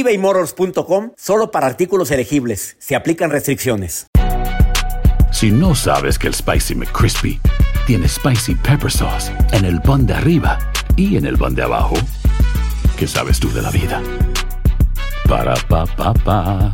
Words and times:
ebaymotors.com 0.00 1.12
solo 1.16 1.50
para 1.50 1.66
artículos 1.66 2.10
elegibles. 2.10 2.76
Se 2.78 2.94
aplican 2.94 3.30
restricciones. 3.30 4.06
Si 5.32 5.50
no 5.50 5.74
sabes 5.74 6.18
que 6.18 6.28
el 6.28 6.34
Spicy 6.34 6.74
McCrispy 6.74 7.40
tiene 7.86 8.08
Spicy 8.08 8.54
Pepper 8.54 8.90
Sauce 8.90 9.32
en 9.52 9.64
el 9.64 9.80
pan 9.80 10.06
de 10.06 10.14
arriba 10.14 10.58
y 10.96 11.16
en 11.16 11.26
el 11.26 11.36
pan 11.36 11.54
de 11.54 11.62
abajo, 11.62 11.94
¿qué 12.98 13.06
sabes 13.06 13.38
tú 13.38 13.52
de 13.52 13.62
la 13.62 13.70
vida? 13.70 14.02
Para, 15.28 15.54
pa, 15.68 15.86
pa, 15.86 16.14
pa. 16.14 16.72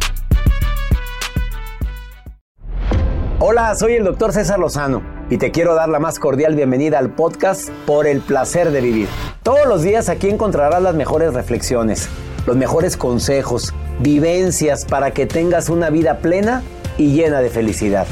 Hola, 3.41 3.75
soy 3.75 3.95
el 3.95 4.05
doctor 4.05 4.33
César 4.33 4.59
Lozano 4.59 5.03
y 5.29 5.39
te 5.39 5.51
quiero 5.51 5.75
dar 5.75 5.89
la 5.89 5.99
más 5.99 6.19
cordial 6.19 6.55
bienvenida 6.55 6.99
al 6.99 7.15
podcast 7.15 7.71
Por 7.87 8.07
el 8.07 8.21
placer 8.21 8.71
de 8.71 8.81
vivir. 8.81 9.09
Todos 9.43 9.67
los 9.67 9.83
días 9.83 10.09
aquí 10.09 10.29
encontrarás 10.29 10.81
las 10.81 10.95
mejores 10.95 11.35
reflexiones 11.35 12.09
los 12.47 12.57
mejores 12.57 12.97
consejos, 12.97 13.73
vivencias 14.01 14.85
para 14.85 15.13
que 15.13 15.27
tengas 15.27 15.69
una 15.69 15.91
vida 15.91 16.19
plena 16.19 16.63
y 16.99 17.13
llena 17.13 17.41
de 17.41 17.51
felicidad. 17.51 18.07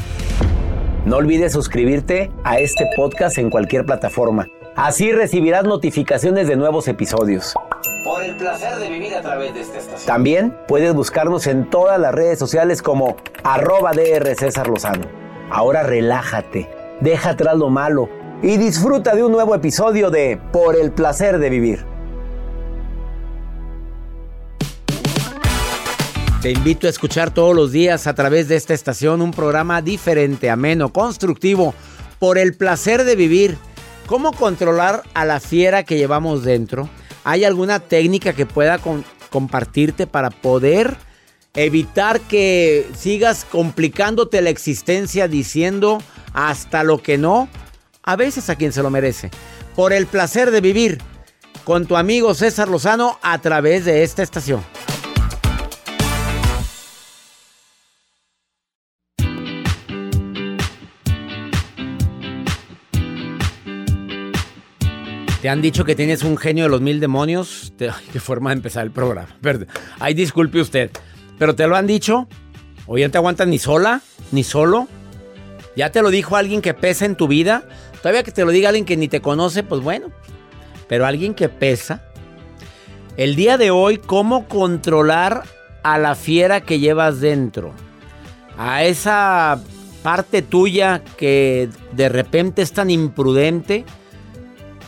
No 1.05 1.17
olvides 1.17 1.53
suscribirte 1.53 2.31
a 2.43 2.59
este 2.59 2.85
podcast 2.95 3.37
en 3.37 3.49
cualquier 3.49 3.85
plataforma. 3.85 4.47
Así 4.75 5.11
recibirás 5.11 5.63
notificaciones 5.63 6.47
de 6.47 6.55
nuevos 6.55 6.87
episodios. 6.87 7.53
Por 8.05 8.23
el 8.23 8.35
placer 8.37 8.77
de 8.77 8.89
vivir 8.89 9.15
a 9.15 9.21
través 9.21 9.53
de 9.53 9.61
esta 9.61 9.79
estación. 9.79 10.07
También 10.07 10.57
puedes 10.67 10.93
buscarnos 10.93 11.47
en 11.47 11.69
todas 11.69 11.99
las 11.99 12.13
redes 12.13 12.39
sociales 12.39 12.81
como 12.81 13.17
arroba 13.43 13.91
DR 13.91 14.35
César 14.35 14.67
Lozano. 14.67 15.05
Ahora 15.49 15.83
relájate, 15.83 16.69
deja 17.01 17.31
atrás 17.31 17.57
lo 17.57 17.69
malo 17.69 18.09
y 18.41 18.57
disfruta 18.57 19.15
de 19.15 19.23
un 19.23 19.31
nuevo 19.31 19.53
episodio 19.53 20.09
de 20.09 20.39
Por 20.51 20.75
el 20.75 20.91
placer 20.91 21.37
de 21.39 21.49
vivir. 21.49 21.90
Te 26.41 26.49
invito 26.49 26.87
a 26.87 26.89
escuchar 26.89 27.31
todos 27.31 27.55
los 27.55 27.71
días 27.71 28.07
a 28.07 28.15
través 28.15 28.47
de 28.47 28.55
esta 28.55 28.73
estación 28.73 29.21
un 29.21 29.29
programa 29.29 29.83
diferente, 29.83 30.49
ameno, 30.49 30.91
constructivo, 30.91 31.75
por 32.17 32.39
el 32.39 32.55
placer 32.55 33.03
de 33.03 33.15
vivir. 33.15 33.59
¿Cómo 34.07 34.31
controlar 34.31 35.03
a 35.13 35.23
la 35.23 35.39
fiera 35.39 35.83
que 35.83 35.97
llevamos 35.97 36.43
dentro? 36.43 36.89
¿Hay 37.23 37.43
alguna 37.43 37.79
técnica 37.79 38.33
que 38.33 38.47
pueda 38.47 38.79
compartirte 39.29 40.07
para 40.07 40.31
poder 40.31 40.97
evitar 41.53 42.19
que 42.21 42.89
sigas 42.97 43.45
complicándote 43.45 44.41
la 44.41 44.49
existencia 44.49 45.27
diciendo 45.27 46.01
hasta 46.33 46.81
lo 46.81 47.03
que 47.03 47.19
no? 47.19 47.49
A 48.01 48.15
veces 48.15 48.49
a 48.49 48.55
quien 48.55 48.73
se 48.73 48.81
lo 48.81 48.89
merece. 48.89 49.29
Por 49.75 49.93
el 49.93 50.07
placer 50.07 50.49
de 50.49 50.61
vivir 50.61 50.97
con 51.65 51.85
tu 51.85 51.97
amigo 51.97 52.33
César 52.33 52.67
Lozano 52.67 53.19
a 53.21 53.39
través 53.41 53.85
de 53.85 54.01
esta 54.01 54.23
estación. 54.23 54.63
¿Te 65.41 65.49
han 65.49 65.59
dicho 65.59 65.85
que 65.85 65.95
tienes 65.95 66.21
un 66.21 66.37
genio 66.37 66.65
de 66.65 66.69
los 66.69 66.81
mil 66.81 66.99
demonios? 66.99 67.73
qué 67.77 68.19
forma 68.19 68.51
de 68.51 68.57
empezar 68.57 68.83
el 68.83 68.91
programa. 68.91 69.35
Ay, 69.99 70.13
disculpe 70.13 70.61
usted. 70.61 70.91
¿Pero 71.39 71.55
te 71.55 71.65
lo 71.65 71.75
han 71.75 71.87
dicho? 71.87 72.27
¿O 72.85 72.99
ya 72.99 73.09
te 73.09 73.17
aguantas 73.17 73.47
ni 73.47 73.57
sola? 73.57 74.01
¿Ni 74.31 74.43
solo? 74.43 74.87
¿Ya 75.75 75.91
te 75.91 76.03
lo 76.03 76.11
dijo 76.11 76.35
alguien 76.35 76.61
que 76.61 76.75
pesa 76.75 77.05
en 77.05 77.15
tu 77.15 77.27
vida? 77.27 77.63
Todavía 78.03 78.21
que 78.21 78.31
te 78.31 78.45
lo 78.45 78.51
diga 78.51 78.69
alguien 78.69 78.85
que 78.85 78.97
ni 78.97 79.07
te 79.07 79.19
conoce, 79.19 79.63
pues 79.63 79.81
bueno. 79.81 80.11
Pero 80.87 81.07
alguien 81.07 81.33
que 81.33 81.49
pesa. 81.49 82.03
El 83.17 83.35
día 83.35 83.57
de 83.57 83.71
hoy, 83.71 83.97
¿cómo 83.97 84.47
controlar 84.47 85.41
a 85.81 85.97
la 85.97 86.13
fiera 86.13 86.61
que 86.61 86.77
llevas 86.77 87.19
dentro? 87.19 87.73
A 88.59 88.83
esa 88.83 89.59
parte 90.03 90.43
tuya 90.43 91.01
que 91.17 91.67
de 91.93 92.09
repente 92.09 92.61
es 92.61 92.73
tan 92.73 92.91
imprudente 92.91 93.85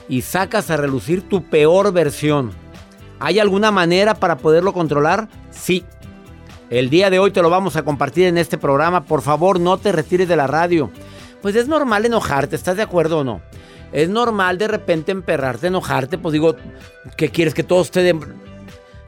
y 0.10 0.22
sacas 0.22 0.70
a 0.70 0.78
relucir 0.78 1.28
tu 1.28 1.44
peor 1.44 1.92
versión. 1.92 2.52
¿Hay 3.20 3.40
alguna 3.40 3.72
manera 3.72 4.16
para 4.16 4.38
poderlo 4.38 4.74
controlar? 4.74 5.30
Sí. 5.52 5.86
El 6.70 6.90
día 6.90 7.10
de 7.10 7.20
hoy 7.20 7.32
te 7.32 7.42
lo 7.42 7.50
vamos 7.50 7.76
a 7.76 7.84
compartir 7.84 8.26
en 8.26 8.38
este 8.38 8.58
programa. 8.58 9.04
Por 9.04 9.22
favor, 9.22 9.60
no 9.60 9.78
te 9.78 9.92
retires 9.92 10.28
de 10.28 10.36
la 10.36 10.48
radio. 10.48 10.92
Pues 11.42 11.56
es 11.56 11.68
normal 11.68 12.06
enojarte, 12.06 12.56
¿estás 12.56 12.78
de 12.78 12.84
acuerdo 12.84 13.20
o 13.20 13.24
no? 13.24 13.42
Es 13.92 14.10
normal 14.10 14.58
de 14.58 14.68
repente 14.68 15.12
emperrarte, 15.12 15.68
enojarte. 15.68 16.18
Pues 16.18 16.34
digo, 16.34 16.56
¿qué 17.16 17.30
quieres? 17.30 17.54
Que 17.54 17.64
todo 17.64 17.82
esté. 17.82 18.14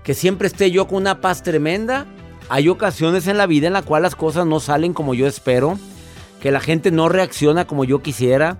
Que 0.03 0.13
siempre 0.13 0.47
esté 0.47 0.69
yo 0.69 0.87
con 0.87 0.97
una 0.97 1.21
paz 1.21 1.41
tremenda. 1.41 2.05
Hay 2.49 2.69
ocasiones 2.69 3.27
en 3.27 3.37
la 3.37 3.47
vida 3.47 3.67
en 3.67 3.73
la 3.73 3.81
cual 3.81 4.03
las 4.03 4.15
cosas 4.15 4.45
no 4.45 4.59
salen 4.59 4.93
como 4.93 5.15
yo 5.15 5.25
espero. 5.25 5.79
Que 6.39 6.51
la 6.51 6.59
gente 6.59 6.91
no 6.91 7.09
reacciona 7.09 7.65
como 7.65 7.83
yo 7.83 8.03
quisiera 8.03 8.59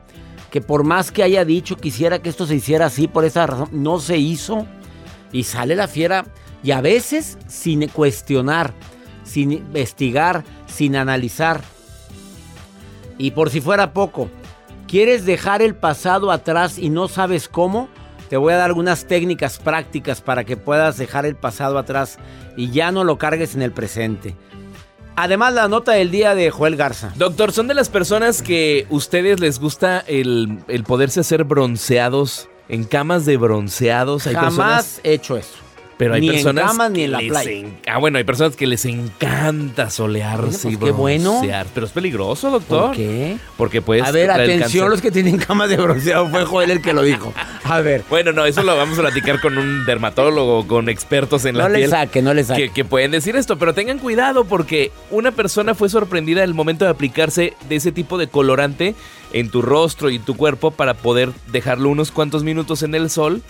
que 0.56 0.62
por 0.62 0.86
más 0.86 1.12
que 1.12 1.22
haya 1.22 1.44
dicho 1.44 1.76
quisiera 1.76 2.20
que 2.20 2.30
esto 2.30 2.46
se 2.46 2.56
hiciera 2.56 2.86
así 2.86 3.10
por 3.10 3.26
esa 3.26 3.46
razón, 3.46 3.68
no 3.74 4.00
se 4.00 4.16
hizo. 4.16 4.66
Y 5.34 5.44
sale 5.44 5.76
la 5.76 5.90
fiera 5.90 6.28
y 6.64 6.72
a 6.72 6.80
veces 6.80 7.38
sin 7.50 7.86
cuestionar, 7.90 8.74
sin 9.26 9.52
investigar, 9.52 10.46
sin 10.66 10.96
analizar. 10.96 11.60
Y 13.18 13.32
por 13.32 13.50
si 13.50 13.60
fuera 13.60 13.92
poco, 13.92 14.30
¿quieres 14.88 15.26
dejar 15.26 15.62
el 15.62 15.76
pasado 15.76 16.32
atrás 16.32 16.80
y 16.80 16.90
no 16.90 17.10
sabes 17.10 17.50
cómo? 17.50 17.90
Te 18.30 18.38
voy 18.38 18.54
a 18.54 18.56
dar 18.56 18.68
algunas 18.68 19.08
técnicas 19.08 19.58
prácticas 19.60 20.22
para 20.22 20.46
que 20.46 20.56
puedas 20.56 20.96
dejar 20.96 21.26
el 21.26 21.36
pasado 21.36 21.78
atrás 21.78 22.18
y 22.56 22.72
ya 22.72 22.94
no 22.94 23.04
lo 23.04 23.18
cargues 23.18 23.56
en 23.56 23.62
el 23.62 23.74
presente. 23.74 24.38
Además, 25.16 25.54
la 25.54 25.68
nota 25.68 25.94
del 25.94 26.12
día 26.12 26.36
de 26.36 26.52
Joel 26.52 26.76
Garza. 26.76 27.14
Doctor, 27.16 27.52
¿son 27.52 27.68
de 27.68 27.74
las 27.74 27.90
personas 27.90 28.42
que 28.42 28.86
ustedes 28.90 29.40
les 29.40 29.60
gusta 29.60 30.04
el, 30.08 30.60
el 30.68 30.84
poderse 30.84 31.22
hacer 31.22 31.46
bronceados 31.46 32.50
en 32.68 32.84
camas 32.84 33.26
de 33.26 33.38
bronceados? 33.38 34.28
Hay 34.28 34.36
Jamás 34.36 35.00
he 35.04 35.14
hecho 35.14 35.38
eso. 35.38 35.65
Pero 35.98 36.14
hay 36.14 36.22
ni 36.22 36.30
personas. 36.30 36.64
En 36.64 36.68
cama, 36.70 36.90
ni 36.90 37.04
en 37.04 37.12
la 37.12 37.20
playa. 37.20 37.68
Ah, 37.88 37.98
bueno, 38.00 38.18
hay 38.18 38.24
personas 38.24 38.56
que 38.56 38.68
les 38.68 38.84
encanta 38.86 39.90
solearse 39.90 40.70
y 40.70 40.78
pues, 40.78 40.94
bueno. 40.94 41.42
Pero 41.74 41.86
es 41.86 41.92
peligroso, 41.92 42.52
doctor. 42.52 42.88
¿Por 42.88 42.96
qué? 42.96 43.38
Porque 43.58 43.82
puedes. 43.82 44.04
A 44.04 44.12
ver, 44.12 44.30
atención, 44.32 44.90
los 44.90 45.02
que 45.02 45.12
tienen 45.12 45.38
camas 45.38 45.70
de 45.70 45.78
bronceado. 45.78 46.28
Fue 46.30 46.44
Joel 46.44 46.72
el 46.72 46.82
que 46.82 46.94
lo 46.94 47.02
dijo. 47.02 47.34
A 47.64 47.80
ver. 47.80 48.04
Bueno, 48.10 48.32
no, 48.32 48.46
eso 48.46 48.64
lo 48.64 48.76
vamos 48.76 48.98
a 49.00 49.02
platicar 49.02 49.40
con 49.40 49.58
un 49.58 49.86
dermatólogo, 49.86 50.68
con 50.68 50.90
expertos 50.90 51.46
en 51.46 51.58
la 51.58 51.68
piel. 51.68 51.74
No 51.74 51.80
le 51.80 51.88
saque, 51.88 52.22
no 52.22 52.34
le 52.34 52.44
saque. 52.44 52.68
Que, 52.68 52.74
que 52.74 52.86
pueden 52.86 53.12
decir 53.12 53.36
esto, 53.36 53.58
pero 53.58 53.74
tengan 53.74 54.00
cuidado 54.00 54.46
porque 54.46 54.92
una 55.12 55.32
persona 55.32 55.76
fue 55.76 55.90
sorprendida 55.90 56.44
en 56.44 56.50
el 56.50 56.54
momento 56.54 56.86
de 56.86 56.92
aplicarse 56.92 57.54
de 57.70 57.76
ese 57.76 57.92
tipo 57.92 58.18
de 58.18 58.28
colorante 58.28 58.96
en 59.34 59.50
tu 59.50 59.62
rostro 59.62 60.10
y 60.10 60.20
tu 60.20 60.36
cuerpo 60.36 60.72
para 60.72 60.94
poder 60.94 61.32
dejarlo 61.52 61.90
unos 61.90 62.12
cuantos 62.12 62.44
minutos 62.44 62.84
en 62.84 62.96
el 62.96 63.10
sol 63.10 63.42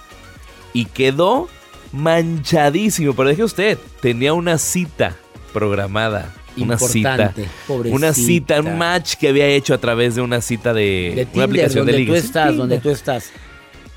y 0.74 0.86
quedó 0.86 1.48
manchadísimo. 1.96 3.14
Pero 3.14 3.30
deje 3.30 3.44
usted, 3.44 3.78
tenía 4.02 4.34
una 4.34 4.58
cita 4.58 5.16
programada. 5.54 6.34
Una 6.58 6.78
cita. 6.78 7.34
Una 7.68 8.14
cita, 8.14 8.60
un 8.62 8.78
match 8.78 9.16
que 9.16 9.30
había 9.30 9.48
hecho 9.48 9.74
a 9.74 9.78
través 9.78 10.16
de 10.16 10.22
una 10.22 10.42
cita 10.42 10.74
de, 10.74 11.28
una 11.34 11.46
aplicación 11.46 11.86
donde 11.86 12.00
de 12.00 12.06
tú 12.06 12.16
estás, 12.16 12.56
donde 12.56 12.80
tú 12.80 12.90
estás. 12.90 13.32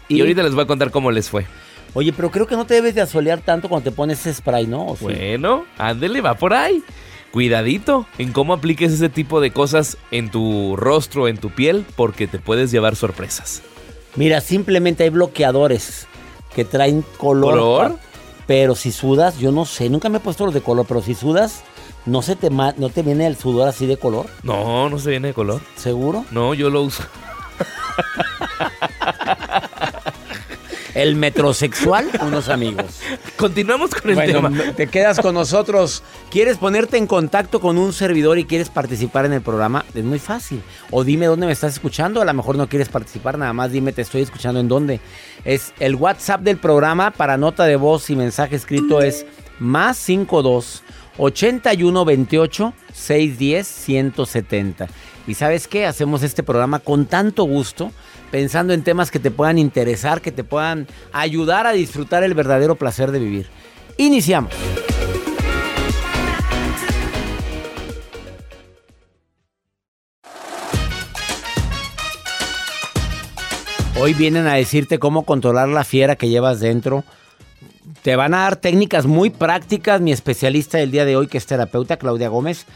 Y, 0.08 0.20
ahorita 0.20 0.42
les 0.42 0.54
voy 0.54 0.64
a 0.64 0.66
contar 0.66 0.90
cómo 0.90 1.10
les 1.10 1.28
fue. 1.28 1.46
Oye, 1.94 2.12
pero 2.12 2.30
creo 2.30 2.46
que 2.46 2.56
no 2.56 2.66
te 2.66 2.74
debes 2.74 2.94
de 2.94 3.00
asolear 3.00 3.40
tanto 3.40 3.68
cuando 3.68 3.90
te 3.90 3.94
pones 3.94 4.20
ese 4.20 4.34
spray, 4.34 4.66
¿no? 4.66 4.96
Bueno, 5.00 5.66
ándele, 5.76 6.20
va 6.20 6.34
por 6.34 6.52
ahí. 6.52 6.82
Cuidadito 7.30 8.06
en 8.16 8.32
cómo 8.32 8.54
apliques 8.54 8.92
ese 8.92 9.08
tipo 9.08 9.40
de 9.40 9.50
cosas 9.50 9.98
en 10.10 10.30
tu 10.30 10.76
rostro, 10.76 11.28
en 11.28 11.36
tu 11.36 11.50
piel, 11.50 11.84
porque 11.94 12.26
te 12.26 12.38
puedes 12.38 12.70
llevar 12.70 12.96
sorpresas. 12.96 13.62
Mira, 14.16 14.40
simplemente 14.40 15.04
hay 15.04 15.10
bloqueadores 15.10 16.07
que 16.58 16.64
traen 16.64 17.04
color. 17.18 17.94
Pero 18.48 18.74
si 18.74 18.90
sudas, 18.90 19.38
yo 19.38 19.52
no 19.52 19.64
sé, 19.64 19.88
nunca 19.88 20.08
me 20.08 20.16
he 20.16 20.20
puesto 20.20 20.44
los 20.44 20.52
de 20.52 20.60
color, 20.60 20.86
pero 20.88 21.00
si 21.00 21.14
sudas, 21.14 21.62
¿no, 22.04 22.20
se 22.20 22.34
te, 22.34 22.50
¿no 22.50 22.88
te 22.92 23.02
viene 23.02 23.28
el 23.28 23.36
sudor 23.36 23.68
así 23.68 23.86
de 23.86 23.96
color? 23.96 24.26
No, 24.42 24.90
no 24.90 24.98
se 24.98 25.10
viene 25.10 25.28
de 25.28 25.34
color. 25.34 25.60
¿Seguro? 25.76 26.24
No, 26.32 26.54
yo 26.54 26.68
lo 26.68 26.82
uso. 26.82 27.04
El 30.98 31.14
metrosexual, 31.14 32.10
unos 32.22 32.48
amigos. 32.48 32.98
Continuamos 33.36 33.94
con 33.94 34.10
el 34.10 34.16
Bueno, 34.16 34.48
tema. 34.50 34.72
te 34.74 34.88
quedas 34.88 35.20
con 35.20 35.32
nosotros. 35.32 36.02
¿Quieres 36.28 36.58
ponerte 36.58 36.96
en 36.96 37.06
contacto 37.06 37.60
con 37.60 37.78
un 37.78 37.92
servidor 37.92 38.36
y 38.36 38.46
quieres 38.46 38.68
participar 38.68 39.24
en 39.24 39.32
el 39.32 39.40
programa? 39.40 39.84
Es 39.94 40.02
muy 40.02 40.18
fácil. 40.18 40.60
O 40.90 41.04
dime 41.04 41.26
dónde 41.26 41.46
me 41.46 41.52
estás 41.52 41.74
escuchando. 41.74 42.20
A 42.20 42.24
lo 42.24 42.34
mejor 42.34 42.56
no 42.56 42.68
quieres 42.68 42.88
participar, 42.88 43.38
nada 43.38 43.52
más 43.52 43.70
dime 43.70 43.92
te 43.92 44.02
estoy 44.02 44.22
escuchando 44.22 44.58
en 44.58 44.66
dónde. 44.66 45.00
Es 45.44 45.72
el 45.78 45.94
WhatsApp 45.94 46.40
del 46.40 46.56
programa 46.56 47.12
para 47.12 47.36
nota 47.36 47.64
de 47.64 47.76
voz 47.76 48.10
y 48.10 48.16
mensaje 48.16 48.56
escrito 48.56 49.00
es 49.00 49.24
más 49.60 49.98
52 49.98 50.82
81 51.18 52.04
28 52.04 52.72
610 52.92 53.66
170. 53.66 54.88
Y 55.26 55.34
sabes 55.34 55.68
qué? 55.68 55.84
Hacemos 55.84 56.22
este 56.22 56.42
programa 56.42 56.78
con 56.78 57.04
tanto 57.04 57.44
gusto, 57.44 57.92
pensando 58.30 58.72
en 58.72 58.82
temas 58.82 59.10
que 59.10 59.18
te 59.18 59.30
puedan 59.30 59.58
interesar, 59.58 60.22
que 60.22 60.32
te 60.32 60.44
puedan 60.44 60.86
ayudar 61.12 61.66
a 61.66 61.72
disfrutar 61.72 62.22
el 62.22 62.34
verdadero 62.34 62.76
placer 62.76 63.10
de 63.10 63.18
vivir. 63.18 63.46
Iniciamos. 63.98 64.54
Hoy 74.00 74.14
vienen 74.14 74.46
a 74.46 74.54
decirte 74.54 75.00
cómo 75.00 75.24
controlar 75.24 75.68
la 75.68 75.82
fiera 75.82 76.14
que 76.14 76.28
llevas 76.28 76.60
dentro. 76.60 77.02
Te 78.02 78.16
van 78.16 78.34
a 78.34 78.38
dar 78.38 78.56
técnicas 78.56 79.06
muy 79.06 79.30
prácticas. 79.30 80.00
Mi 80.00 80.12
especialista 80.12 80.78
del 80.78 80.90
día 80.90 81.04
de 81.04 81.16
hoy, 81.16 81.26
que 81.26 81.38
es 81.38 81.46
terapeuta 81.46 81.96
Claudia 81.96 82.28
Gómez, 82.28 82.66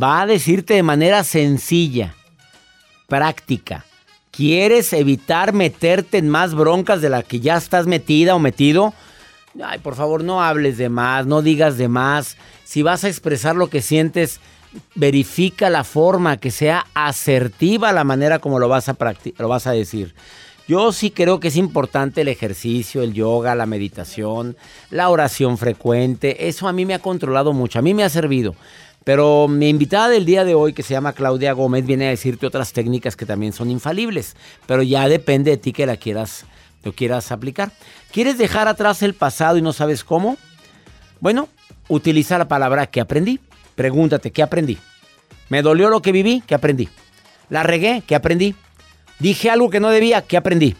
va 0.00 0.22
a 0.22 0.26
decirte 0.26 0.74
de 0.74 0.82
manera 0.82 1.24
sencilla, 1.24 2.14
práctica. 3.06 3.84
¿Quieres 4.30 4.92
evitar 4.92 5.52
meterte 5.52 6.18
en 6.18 6.28
más 6.28 6.54
broncas 6.54 7.00
de 7.00 7.08
la 7.08 7.22
que 7.22 7.40
ya 7.40 7.56
estás 7.56 7.86
metida 7.86 8.34
o 8.34 8.38
metido? 8.38 8.94
Ay, 9.62 9.78
por 9.78 9.96
favor, 9.96 10.22
no 10.22 10.42
hables 10.42 10.78
de 10.78 10.88
más, 10.88 11.26
no 11.26 11.42
digas 11.42 11.76
de 11.78 11.88
más. 11.88 12.36
Si 12.64 12.82
vas 12.82 13.02
a 13.02 13.08
expresar 13.08 13.56
lo 13.56 13.68
que 13.68 13.82
sientes, 13.82 14.40
verifica 14.94 15.70
la 15.70 15.82
forma, 15.82 16.36
que 16.36 16.50
sea 16.50 16.86
asertiva 16.94 17.92
la 17.92 18.04
manera 18.04 18.38
como 18.38 18.58
lo 18.58 18.68
vas 18.68 18.88
a, 18.88 18.96
lo 19.38 19.48
vas 19.48 19.66
a 19.66 19.72
decir. 19.72 20.14
Yo 20.68 20.92
sí 20.92 21.10
creo 21.10 21.40
que 21.40 21.48
es 21.48 21.56
importante 21.56 22.20
el 22.20 22.28
ejercicio, 22.28 23.02
el 23.02 23.14
yoga, 23.14 23.54
la 23.54 23.64
meditación, 23.64 24.54
la 24.90 25.08
oración 25.08 25.56
frecuente. 25.56 26.46
Eso 26.46 26.68
a 26.68 26.74
mí 26.74 26.84
me 26.84 26.92
ha 26.92 26.98
controlado 26.98 27.54
mucho, 27.54 27.78
a 27.78 27.82
mí 27.82 27.94
me 27.94 28.04
ha 28.04 28.10
servido. 28.10 28.54
Pero 29.02 29.48
mi 29.48 29.70
invitada 29.70 30.10
del 30.10 30.26
día 30.26 30.44
de 30.44 30.54
hoy, 30.54 30.74
que 30.74 30.82
se 30.82 30.92
llama 30.92 31.14
Claudia 31.14 31.54
Gómez, 31.54 31.86
viene 31.86 32.06
a 32.06 32.10
decirte 32.10 32.46
otras 32.46 32.74
técnicas 32.74 33.16
que 33.16 33.24
también 33.24 33.54
son 33.54 33.70
infalibles. 33.70 34.36
Pero 34.66 34.82
ya 34.82 35.08
depende 35.08 35.52
de 35.52 35.56
ti 35.56 35.72
que 35.72 35.86
la 35.86 35.96
quieras, 35.96 36.44
lo 36.84 36.92
quieras 36.92 37.32
aplicar. 37.32 37.72
¿Quieres 38.12 38.36
dejar 38.36 38.68
atrás 38.68 39.02
el 39.02 39.14
pasado 39.14 39.56
y 39.56 39.62
no 39.62 39.72
sabes 39.72 40.04
cómo? 40.04 40.36
Bueno, 41.20 41.48
utiliza 41.88 42.36
la 42.36 42.46
palabra 42.46 42.88
que 42.88 43.00
aprendí. 43.00 43.40
Pregúntate, 43.74 44.32
¿qué 44.32 44.42
aprendí? 44.42 44.76
¿Me 45.48 45.62
dolió 45.62 45.88
lo 45.88 46.02
que 46.02 46.12
viví? 46.12 46.42
¿Qué 46.46 46.54
aprendí? 46.54 46.90
¿La 47.48 47.62
regué? 47.62 48.02
¿Qué 48.06 48.14
aprendí? 48.14 48.54
¿Dije 49.18 49.50
algo 49.50 49.70
que 49.70 49.80
no 49.80 49.90
debía? 49.90 50.22
¿Qué 50.22 50.36
aprendí? 50.36 50.76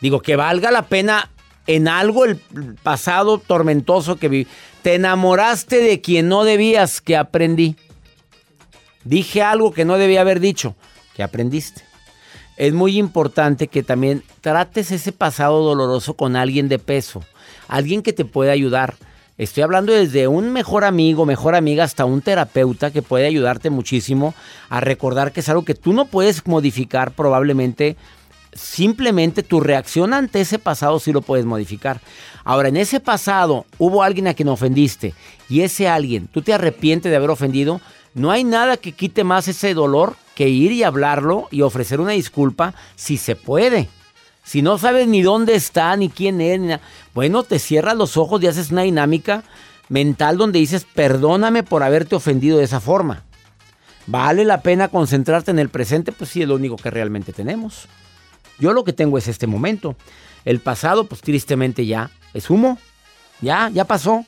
Digo, 0.00 0.22
que 0.22 0.36
valga 0.36 0.70
la 0.70 0.82
pena 0.82 1.30
en 1.66 1.88
algo 1.88 2.24
el 2.24 2.40
pasado 2.82 3.38
tormentoso 3.38 4.16
que 4.16 4.28
viví. 4.28 4.50
Te 4.82 4.94
enamoraste 4.94 5.82
de 5.82 6.00
quien 6.00 6.28
no 6.28 6.44
debías, 6.44 7.00
¿qué 7.00 7.16
aprendí? 7.16 7.76
Dije 9.04 9.42
algo 9.42 9.72
que 9.72 9.84
no 9.84 9.98
debía 9.98 10.22
haber 10.22 10.40
dicho, 10.40 10.74
¿qué 11.14 11.22
aprendiste? 11.22 11.82
Es 12.56 12.72
muy 12.72 12.98
importante 12.98 13.68
que 13.68 13.82
también 13.82 14.22
trates 14.40 14.90
ese 14.90 15.12
pasado 15.12 15.62
doloroso 15.62 16.14
con 16.14 16.36
alguien 16.36 16.68
de 16.68 16.78
peso, 16.78 17.22
alguien 17.68 18.02
que 18.02 18.12
te 18.12 18.24
pueda 18.24 18.52
ayudar. 18.52 18.96
Estoy 19.40 19.62
hablando 19.62 19.94
desde 19.94 20.28
un 20.28 20.52
mejor 20.52 20.84
amigo, 20.84 21.24
mejor 21.24 21.54
amiga, 21.54 21.82
hasta 21.82 22.04
un 22.04 22.20
terapeuta 22.20 22.90
que 22.90 23.00
puede 23.00 23.26
ayudarte 23.26 23.70
muchísimo 23.70 24.34
a 24.68 24.80
recordar 24.80 25.32
que 25.32 25.40
es 25.40 25.48
algo 25.48 25.64
que 25.64 25.74
tú 25.74 25.94
no 25.94 26.04
puedes 26.04 26.46
modificar 26.46 27.12
probablemente. 27.12 27.96
Simplemente 28.52 29.42
tu 29.42 29.60
reacción 29.60 30.12
ante 30.12 30.42
ese 30.42 30.58
pasado 30.58 31.00
sí 31.00 31.10
lo 31.10 31.22
puedes 31.22 31.46
modificar. 31.46 32.02
Ahora, 32.44 32.68
en 32.68 32.76
ese 32.76 33.00
pasado 33.00 33.64
hubo 33.78 34.02
alguien 34.02 34.28
a 34.28 34.34
quien 34.34 34.48
ofendiste 34.48 35.14
y 35.48 35.62
ese 35.62 35.88
alguien, 35.88 36.26
tú 36.26 36.42
te 36.42 36.52
arrepientes 36.52 37.08
de 37.08 37.16
haber 37.16 37.30
ofendido, 37.30 37.80
no 38.12 38.30
hay 38.30 38.44
nada 38.44 38.76
que 38.76 38.92
quite 38.92 39.24
más 39.24 39.48
ese 39.48 39.72
dolor 39.72 40.16
que 40.34 40.50
ir 40.50 40.70
y 40.70 40.82
hablarlo 40.82 41.48
y 41.50 41.62
ofrecer 41.62 41.98
una 41.98 42.12
disculpa 42.12 42.74
si 42.94 43.16
se 43.16 43.36
puede. 43.36 43.88
Si 44.50 44.62
no 44.62 44.78
sabes 44.78 45.06
ni 45.06 45.22
dónde 45.22 45.54
está, 45.54 45.96
ni 45.96 46.08
quién 46.08 46.40
es, 46.40 46.80
bueno, 47.14 47.44
te 47.44 47.60
cierras 47.60 47.94
los 47.94 48.16
ojos 48.16 48.42
y 48.42 48.48
haces 48.48 48.72
una 48.72 48.82
dinámica 48.82 49.44
mental 49.88 50.38
donde 50.38 50.58
dices, 50.58 50.84
perdóname 50.92 51.62
por 51.62 51.84
haberte 51.84 52.16
ofendido 52.16 52.58
de 52.58 52.64
esa 52.64 52.80
forma. 52.80 53.22
¿Vale 54.08 54.44
la 54.44 54.60
pena 54.60 54.88
concentrarte 54.88 55.52
en 55.52 55.60
el 55.60 55.68
presente? 55.68 56.10
Pues 56.10 56.30
sí, 56.30 56.42
es 56.42 56.48
lo 56.48 56.56
único 56.56 56.74
que 56.74 56.90
realmente 56.90 57.32
tenemos. 57.32 57.86
Yo 58.58 58.72
lo 58.72 58.82
que 58.82 58.92
tengo 58.92 59.18
es 59.18 59.28
este 59.28 59.46
momento. 59.46 59.94
El 60.44 60.58
pasado, 60.58 61.04
pues 61.04 61.20
tristemente 61.20 61.86
ya 61.86 62.10
es 62.34 62.50
humo. 62.50 62.76
Ya, 63.40 63.70
ya 63.72 63.84
pasó. 63.84 64.26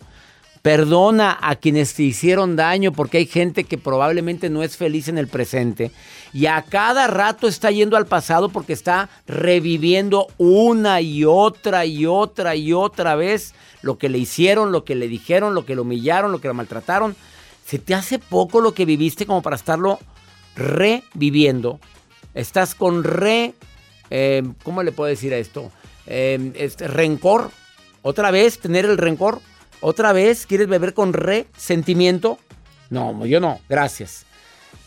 Perdona 0.63 1.37
a 1.41 1.57
quienes 1.57 1.95
te 1.95 2.05
hicieron 2.05 2.55
daño 2.55 2.93
porque 2.93 3.19
hay 3.19 3.27
gente 3.27 3.65
que 3.65 3.79
probablemente 3.79 4.49
no 4.49 4.63
es 4.63 4.77
feliz 4.77 5.09
en 5.09 5.19
el 5.19 5.27
presente 5.27 5.91
y 6.33 6.47
a 6.47 6.63
cada 6.63 7.09
rato 7.09 7.49
está 7.49 7.73
yendo 7.73 7.97
al 7.97 8.07
pasado 8.07 8.49
porque 8.49 8.73
está 8.73 9.11
reviviendo 9.27 10.29
una 10.39 11.01
y 11.01 11.25
otra 11.25 11.85
y 11.85 12.07
otra 12.07 12.55
y 12.55 12.73
otra 12.73 13.17
vez 13.17 13.55
lo 13.83 13.99
que 13.99 14.09
le 14.09 14.19
hicieron, 14.19 14.71
lo 14.71 14.85
que 14.85 14.95
le 14.95 15.09
dijeron, 15.09 15.57
lo 15.57 15.67
que 15.67 15.75
lo 15.75 15.83
humillaron, 15.83 16.31
lo 16.31 16.41
que 16.41 16.47
lo 16.47 16.55
maltrataron. 16.55 17.17
¿Se 17.67 17.81
te 17.81 17.95
hace 17.95 18.21
poco 18.21 18.61
lo 18.61 18.73
que 18.73 18.85
viviste 18.85 19.27
como 19.27 19.43
para 19.43 19.57
estarlo 19.57 19.99
reviviendo? 20.55 21.81
Estás 22.35 22.77
con 22.77 23.03
re... 23.03 23.55
eh, 24.11 24.45
¿Cómo 24.63 24.85
le 24.85 24.93
puedo 24.93 25.09
decir 25.09 25.35
a 25.35 25.39
esto? 25.39 25.73
Eh, 26.07 26.53
este, 26.55 26.87
rencor. 26.87 27.51
¿Otra 28.03 28.31
vez 28.31 28.61
tener 28.61 28.85
el 28.85 28.99
rencor? 28.99 29.41
¿Otra 29.85 30.13
vez 30.13 30.47
quieres 30.47 30.69
beber 30.69 30.95
con 30.95 31.13
resentimiento? 31.13 32.39
No, 32.89 33.27
yo 33.27 33.41
no, 33.41 33.59
gracias. 33.69 34.25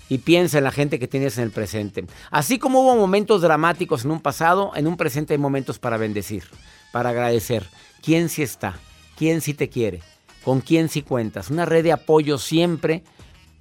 Y 0.07 0.19
piensa 0.19 0.59
en 0.59 0.63
la 0.63 0.71
gente 0.71 0.99
que 0.99 1.07
tienes 1.09 1.37
en 1.37 1.43
el 1.43 1.51
presente. 1.51 2.05
Así 2.31 2.59
como 2.59 2.79
hubo 2.79 2.95
momentos 2.95 3.41
dramáticos 3.41 4.05
en 4.05 4.11
un 4.11 4.21
pasado, 4.21 4.71
en 4.73 4.87
un 4.87 4.95
presente 4.95 5.33
hay 5.33 5.37
momentos 5.37 5.79
para 5.79 5.97
bendecir, 5.97 6.45
para 6.93 7.09
agradecer. 7.09 7.67
¿Quién 8.01 8.29
sí 8.29 8.41
está? 8.41 8.79
¿Quién 9.17 9.41
sí 9.41 9.53
te 9.53 9.67
quiere? 9.67 10.01
¿Con 10.45 10.61
quién 10.61 10.87
sí 10.87 11.01
cuentas? 11.01 11.49
Una 11.49 11.65
red 11.65 11.83
de 11.83 11.91
apoyo 11.91 12.37
siempre 12.37 13.03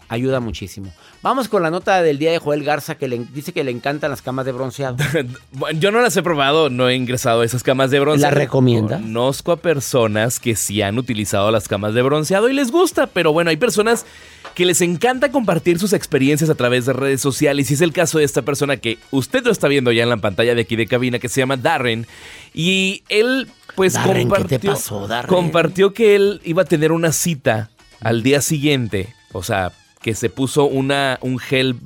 ayuda 0.09 0.41
muchísimo. 0.41 0.93
Vamos 1.23 1.49
con 1.49 1.63
la 1.63 1.71
nota 1.71 2.03
del 2.03 2.19
día 2.19 2.33
de 2.33 2.39
Joel 2.39 2.65
Garza 2.65 2.97
que 2.97 3.09
le, 3.09 3.19
dice 3.33 3.53
que 3.53 3.65
le 3.65 3.71
encantan 3.71 4.11
las 4.11 4.23
camas 4.23 4.47
de 4.47 4.53
bronceado. 4.53 4.97
Yo 5.79 5.91
no 5.91 6.01
las 6.01 6.17
he 6.17 6.23
probado, 6.23 6.71
no 6.71 6.89
he 6.89 6.95
ingresado 6.95 7.41
a 7.43 7.45
esas 7.45 7.63
camas 7.63 7.91
de 7.91 8.01
bronceado. 8.01 8.35
¿Las 8.35 8.39
recomiendas? 8.39 9.01
Conozco 9.01 9.53
a 9.53 9.57
personas 9.57 10.39
que 10.41 10.57
sí 10.57 10.83
han 10.83 10.99
utilizado 10.99 11.51
las 11.51 11.69
camas 11.69 11.95
de 11.95 12.03
bronceado 12.03 12.49
y 12.49 12.53
les 12.53 12.71
gusta, 12.71 13.07
pero 13.07 13.33
bueno, 13.33 13.51
hay 13.51 13.57
personas 13.57 14.05
que 14.55 14.65
les 14.65 14.81
encanta 14.81 15.31
compartir 15.33 15.79
sus 15.79 15.93
experiencias 15.93 16.49
a 16.51 16.55
través 16.55 16.87
de 16.87 16.93
redes 16.93 17.21
sociales. 17.21 17.71
Y 17.71 17.75
es 17.75 17.81
el 17.81 17.93
caso 17.93 18.19
de 18.19 18.25
esta 18.25 18.43
persona 18.43 18.77
que 18.77 18.99
usted 19.11 19.45
lo 19.45 19.51
está 19.51 19.69
viendo 19.69 19.91
ya 19.93 20.03
en 20.03 20.11
la 20.11 20.17
pantalla 20.19 20.55
de 20.55 20.63
aquí 20.63 20.77
de 20.77 20.87
cabina, 20.87 21.19
que 21.19 21.29
se 21.29 21.41
llama 21.41 21.57
Darren. 21.57 22.07
Y 22.53 23.03
él, 23.09 23.49
pues, 23.75 23.95
Darren, 23.95 24.15
¿qué 24.15 24.23
compartió, 24.23 24.61
te 24.61 24.69
pasó, 24.69 25.09
Darren? 25.09 25.29
compartió 25.29 25.93
que 25.93 26.15
él 26.15 26.41
iba 26.45 26.63
a 26.63 26.67
tener 26.67 26.93
una 26.93 27.13
cita 27.13 27.71
al 28.01 28.23
día 28.23 28.41
siguiente. 28.41 29.15
O 29.33 29.43
sea, 29.43 29.73
que 30.05 30.15
se 30.15 30.29
puso 30.29 30.67
una, 30.67 31.19
un 31.23 31.39
gel 31.39 31.77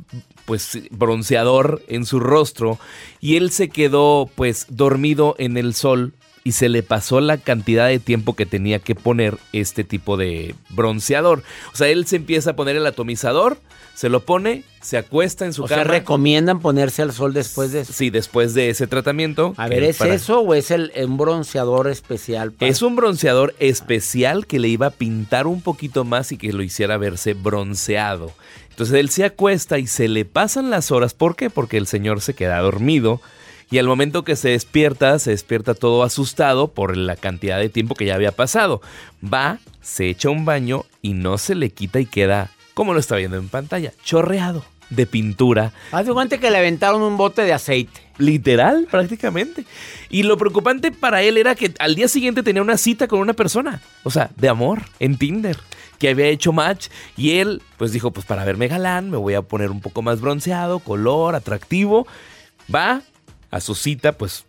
pues 0.44 0.80
bronceador 0.90 1.84
en 1.86 2.04
su 2.04 2.18
rostro 2.18 2.80
y 3.20 3.36
él 3.36 3.52
se 3.52 3.68
quedó 3.68 4.28
pues 4.34 4.66
dormido 4.70 5.36
en 5.38 5.56
el 5.56 5.72
sol 5.72 6.14
y 6.42 6.50
se 6.50 6.68
le 6.68 6.82
pasó 6.82 7.20
la 7.20 7.36
cantidad 7.36 7.86
de 7.86 8.00
tiempo 8.00 8.34
que 8.34 8.44
tenía 8.44 8.80
que 8.80 8.96
poner 8.96 9.38
este 9.52 9.84
tipo 9.84 10.16
de 10.16 10.56
bronceador. 10.70 11.44
O 11.72 11.76
sea, 11.76 11.86
él 11.86 12.06
se 12.06 12.16
empieza 12.16 12.50
a 12.50 12.56
poner 12.56 12.74
el 12.74 12.86
atomizador, 12.86 13.58
se 13.98 14.08
lo 14.08 14.20
pone, 14.20 14.62
se 14.80 14.96
acuesta 14.96 15.44
en 15.44 15.52
su 15.52 15.64
O 15.64 15.66
sea, 15.66 15.78
cama. 15.78 15.90
recomiendan 15.90 16.60
ponerse 16.60 17.02
al 17.02 17.10
sol 17.12 17.34
después 17.34 17.72
de 17.72 17.80
eso. 17.80 17.92
Sí, 17.92 18.10
después 18.10 18.54
de 18.54 18.70
ese 18.70 18.86
tratamiento. 18.86 19.54
A 19.56 19.66
ver, 19.66 19.82
¿es 19.82 19.96
para- 19.96 20.14
eso 20.14 20.38
o 20.38 20.54
es 20.54 20.70
el, 20.70 20.92
un 21.04 21.16
bronceador 21.16 21.88
especial? 21.88 22.52
para- 22.52 22.70
Es 22.70 22.80
un 22.82 22.94
bronceador 22.94 23.56
especial 23.58 24.46
que 24.46 24.60
le 24.60 24.68
iba 24.68 24.86
a 24.86 24.90
pintar 24.90 25.48
un 25.48 25.62
poquito 25.62 26.04
más 26.04 26.30
y 26.30 26.36
que 26.36 26.52
lo 26.52 26.62
hiciera 26.62 26.96
verse 26.96 27.34
bronceado. 27.34 28.30
Entonces 28.70 28.94
él 29.00 29.10
se 29.10 29.24
acuesta 29.24 29.80
y 29.80 29.88
se 29.88 30.06
le 30.06 30.24
pasan 30.24 30.70
las 30.70 30.92
horas. 30.92 31.12
¿Por 31.12 31.34
qué? 31.34 31.50
Porque 31.50 31.76
el 31.76 31.88
señor 31.88 32.20
se 32.20 32.34
queda 32.34 32.60
dormido. 32.60 33.20
Y 33.72 33.78
al 33.78 33.86
momento 33.88 34.22
que 34.22 34.36
se 34.36 34.50
despierta, 34.50 35.18
se 35.18 35.32
despierta 35.32 35.74
todo 35.74 36.04
asustado 36.04 36.68
por 36.68 36.96
la 36.96 37.16
cantidad 37.16 37.58
de 37.58 37.68
tiempo 37.68 37.96
que 37.96 38.04
ya 38.06 38.14
había 38.14 38.30
pasado. 38.30 38.80
Va, 39.24 39.58
se 39.82 40.08
echa 40.08 40.30
un 40.30 40.44
baño 40.44 40.84
y 41.02 41.14
no 41.14 41.36
se 41.36 41.56
le 41.56 41.70
quita 41.70 41.98
y 41.98 42.06
queda 42.06 42.52
como 42.78 42.94
lo 42.94 43.00
está 43.00 43.16
viendo 43.16 43.36
en 43.36 43.48
pantalla, 43.48 43.92
chorreado 44.04 44.64
de 44.88 45.04
pintura. 45.04 45.72
Haz 45.90 46.06
de 46.06 46.12
cuenta 46.12 46.38
que 46.38 46.48
le 46.48 46.58
aventaron 46.58 47.02
un 47.02 47.16
bote 47.16 47.42
de 47.42 47.52
aceite. 47.52 48.00
Literal, 48.18 48.86
prácticamente. 48.88 49.64
Y 50.10 50.22
lo 50.22 50.36
preocupante 50.36 50.92
para 50.92 51.22
él 51.22 51.38
era 51.38 51.56
que 51.56 51.74
al 51.80 51.96
día 51.96 52.06
siguiente 52.06 52.44
tenía 52.44 52.62
una 52.62 52.76
cita 52.76 53.08
con 53.08 53.18
una 53.18 53.32
persona, 53.32 53.82
o 54.04 54.12
sea, 54.12 54.30
de 54.36 54.48
amor, 54.48 54.82
en 55.00 55.18
Tinder, 55.18 55.58
que 55.98 56.10
había 56.10 56.26
hecho 56.26 56.52
match. 56.52 56.86
Y 57.16 57.38
él, 57.38 57.62
pues 57.78 57.90
dijo, 57.90 58.12
pues 58.12 58.24
para 58.24 58.44
verme 58.44 58.68
galán, 58.68 59.10
me 59.10 59.16
voy 59.16 59.34
a 59.34 59.42
poner 59.42 59.72
un 59.72 59.80
poco 59.80 60.00
más 60.02 60.20
bronceado, 60.20 60.78
color, 60.78 61.34
atractivo. 61.34 62.06
Va 62.72 63.02
a 63.50 63.58
su 63.58 63.74
cita, 63.74 64.12
pues 64.12 64.44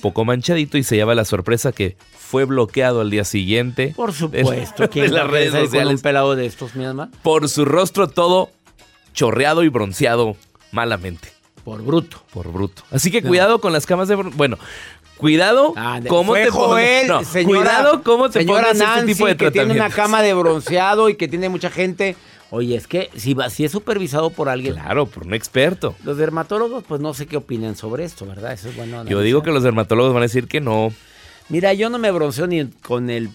poco 0.00 0.24
manchadito 0.24 0.78
y 0.78 0.84
se 0.84 0.94
lleva 0.94 1.16
la 1.16 1.24
sorpresa 1.24 1.72
que 1.72 1.96
fue 2.28 2.44
bloqueado 2.44 3.00
al 3.00 3.10
día 3.10 3.24
siguiente. 3.24 3.92
Por 3.94 4.12
supuesto. 4.12 4.86
De 4.94 5.08
las 5.08 5.28
redes 5.30 5.50
con 5.52 5.60
un 5.60 5.66
sociales. 5.66 6.02
pelado 6.02 6.34
de 6.36 6.46
estos, 6.46 6.74
mi 6.74 6.84
alma? 6.84 7.10
Por 7.22 7.48
su 7.48 7.64
rostro 7.64 8.08
todo 8.08 8.50
chorreado 9.12 9.62
y 9.62 9.68
bronceado 9.68 10.36
malamente. 10.72 11.28
Por 11.64 11.82
bruto. 11.82 12.22
Por 12.32 12.50
bruto. 12.52 12.82
Así 12.90 13.10
que 13.10 13.22
cuidado 13.22 13.60
con 13.60 13.72
las 13.72 13.86
camas 13.86 14.08
de... 14.08 14.16
Bueno, 14.16 14.58
cuidado 15.16 15.72
Ah, 15.76 16.00
cómo 16.08 16.34
te 16.34 16.50
Joel, 16.50 17.06
pones... 17.06 17.08
No, 17.08 17.24
señora- 17.24 17.60
cuidado 17.60 18.02
cómo 18.02 18.28
te 18.30 18.40
señora 18.40 18.62
pones 18.68 18.78
Nancy, 18.78 19.00
este 19.00 19.12
tipo 19.14 19.26
de 19.26 19.36
que 19.36 19.50
tiene 19.50 19.72
una 19.74 19.90
cama 19.90 20.22
de 20.22 20.34
bronceado 20.34 21.08
y 21.08 21.14
que 21.16 21.28
tiene 21.28 21.48
mucha 21.48 21.70
gente. 21.70 22.16
Oye, 22.50 22.76
es 22.76 22.86
que 22.86 23.10
si, 23.16 23.34
va- 23.34 23.48
si 23.50 23.64
es 23.64 23.72
supervisado 23.72 24.30
por 24.30 24.48
alguien, 24.48 24.74
Claro, 24.74 25.06
por 25.06 25.26
un 25.26 25.34
experto. 25.34 25.94
los 26.04 26.16
dermatólogos, 26.18 26.84
pues 26.86 27.00
no 27.00 27.14
sé 27.14 27.26
qué 27.26 27.36
opinan 27.36 27.76
sobre 27.76 28.04
esto, 28.04 28.26
¿verdad? 28.26 28.52
Eso 28.52 28.68
es 28.68 28.76
bueno. 28.76 29.04
Yo 29.06 29.20
digo 29.20 29.42
que 29.42 29.50
los 29.50 29.62
dermatólogos 29.62 30.12
van 30.12 30.22
a 30.22 30.26
decir 30.26 30.46
que 30.48 30.60
no 30.60 30.92
Mira, 31.48 31.72
yo 31.74 31.90
no 31.90 31.98
me 31.98 32.10
bronceo 32.10 32.46
ni 32.46 32.64
con 32.66 33.10
el. 33.10 33.30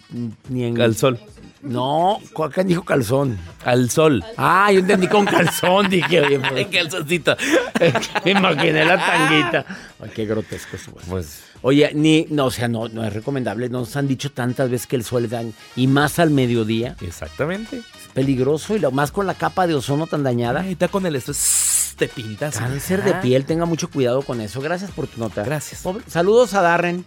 ni 0.50 0.64
en. 0.66 0.82
al 0.82 0.96
sol. 0.96 1.20
No, 1.62 2.20
acá 2.42 2.64
dijo 2.64 2.84
calzón. 2.84 3.38
Al 3.66 3.90
sol. 3.90 4.24
Ah, 4.38 4.72
yo 4.72 4.80
entendí 4.80 5.08
con 5.08 5.26
calzón, 5.26 5.90
dije, 5.90 6.22
oye, 6.22 6.40
pues, 6.40 6.54
En 6.62 6.70
calzoncito. 6.70 7.36
me 8.26 8.32
imaginé 8.32 8.86
la 8.86 8.98
tanguita. 8.98 9.66
Ay, 10.02 10.10
qué 10.16 10.26
grotesco 10.26 10.78
eso, 10.78 10.92
güey. 10.92 11.06
Pues 11.10 11.44
Oye, 11.62 11.92
ni, 11.94 12.26
no, 12.30 12.46
o 12.46 12.52
sea, 12.52 12.70
no, 12.70 12.88
no 12.88 13.04
es 13.04 13.12
recomendable. 13.12 13.68
Nos 13.68 13.98
han 13.98 14.08
dicho 14.08 14.32
tantas 14.32 14.70
veces 14.70 14.88
que 14.88 14.96
el 14.96 15.04
sol 15.04 15.28
daña. 15.28 15.52
Y 15.76 15.88
más 15.88 16.18
al 16.20 16.30
mediodía. 16.30 16.96
exactamente. 17.02 17.80
Es 17.80 18.08
peligroso. 18.14 18.78
Y 18.78 18.80
lo 18.80 18.92
más 18.92 19.12
con 19.12 19.28
la 19.28 19.34
capa 19.34 19.68
de 19.68 19.76
ozono 19.76 20.08
tan 20.08 20.24
dañada. 20.24 20.62
Ahí 20.62 20.72
está 20.72 20.88
con 20.88 21.06
el 21.06 21.18
estrés. 21.18 21.96
Te 21.98 22.08
pintas. 22.08 22.58
Cáncer 22.58 23.04
de 23.04 23.16
piel, 23.16 23.44
tenga 23.44 23.66
mucho 23.66 23.90
cuidado 23.90 24.22
con 24.22 24.40
eso. 24.40 24.62
Gracias 24.62 24.92
por 24.92 25.08
tu 25.08 25.20
nota. 25.20 25.44
Gracias. 25.44 25.82
Pobre- 25.84 26.06
Saludos 26.08 26.54
a 26.54 26.62
Darren. 26.62 27.04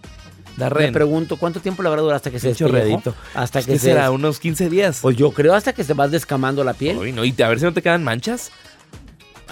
Darren. 0.57 0.87
Me 0.87 0.93
pregunto, 0.93 1.37
¿cuánto 1.37 1.61
tiempo 1.61 1.83
le 1.83 1.89
habrá 1.89 2.03
durado 2.03 2.17
hasta 2.17 2.31
que 2.31 2.39
se 2.39 2.49
despellejó? 2.49 3.15
Hasta 3.35 3.61
que 3.61 3.73
que 3.73 3.79
se... 3.79 3.87
será 3.89 4.11
unos 4.11 4.39
15 4.39 4.69
días. 4.69 4.99
Pues 5.03 5.17
yo 5.17 5.31
creo 5.33 5.55
hasta 5.55 5.73
que 5.73 5.85
se 5.85 5.95
va 5.95 6.09
descamando 6.09 6.63
la 6.65 6.75
piel. 6.75 6.97
Uy, 6.99 7.13
no, 7.13 7.25
y 7.25 7.35
a 7.43 7.49
ver 7.49 7.59
si 7.59 7.65
no 7.65 7.73
te 7.73 7.83
quedan 7.83 8.05
manchas. 8.05 8.51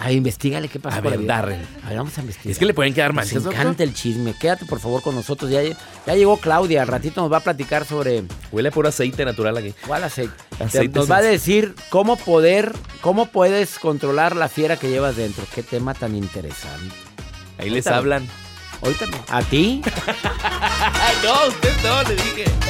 Ay, 0.02 0.16
investigale 0.16 0.68
qué 0.68 0.80
pasa 0.80 0.96
A 0.96 1.00
ver. 1.02 1.26
Darren. 1.26 1.60
A 1.84 1.88
ver, 1.90 1.98
vamos 1.98 2.16
a 2.16 2.22
investigar. 2.22 2.52
Es 2.52 2.58
que 2.58 2.64
le 2.64 2.72
pueden 2.72 2.94
quedar 2.94 3.10
Nos 3.10 3.16
manchas, 3.16 3.44
encanta 3.44 3.64
doctor. 3.64 3.86
el 3.86 3.92
chisme. 3.94 4.34
Quédate, 4.40 4.64
por 4.64 4.80
favor, 4.80 5.02
con 5.02 5.14
nosotros. 5.14 5.50
Ya, 5.50 5.60
ya 5.62 6.14
llegó 6.14 6.38
Claudia. 6.38 6.80
Al 6.82 6.88
ratito 6.88 7.20
nos 7.20 7.30
va 7.30 7.36
a 7.38 7.40
platicar 7.40 7.84
sobre 7.84 8.24
Huele 8.50 8.70
a 8.70 8.72
puro 8.72 8.88
aceite 8.88 9.26
natural 9.26 9.58
aquí. 9.58 9.74
cuál 9.86 10.04
aceite. 10.04 10.32
Aceite 10.58 10.98
nos 10.98 11.10
va 11.10 11.18
a 11.18 11.22
decir 11.22 11.74
cómo 11.90 12.16
poder, 12.16 12.72
cómo 13.02 13.26
puedes 13.26 13.78
controlar 13.78 14.36
la 14.36 14.48
fiera 14.48 14.78
que 14.78 14.88
llevas 14.88 15.16
dentro. 15.16 15.44
Qué 15.54 15.62
tema 15.62 15.92
tan 15.92 16.14
interesante. 16.16 16.94
Ahí 17.58 17.68
les 17.68 17.86
hablan. 17.86 18.26
Ahorita 18.82 19.06
no. 19.06 19.18
¿A 19.28 19.42
ti? 19.42 19.82
No, 21.22 21.48
usted 21.48 21.72
no, 21.82 22.02
le 22.04 22.14
dije. 22.14 22.69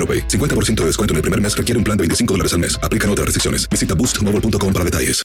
AroPay. 0.00 0.28
50% 0.28 0.76
de 0.76 0.86
descuento 0.86 1.12
en 1.12 1.16
el 1.16 1.22
primer 1.22 1.40
mes 1.40 1.54
requiere 1.54 1.76
un 1.78 1.84
plan 1.84 1.98
de 1.98 2.02
25 2.02 2.34
dólares 2.34 2.54
al 2.54 2.60
mes. 2.60 2.80
Aplican 2.82 3.10
otras 3.10 3.26
restricciones. 3.26 3.68
Visita 3.68 3.94
boostmobile.com 3.94 4.72
para 4.72 4.84
detalles. 4.84 5.22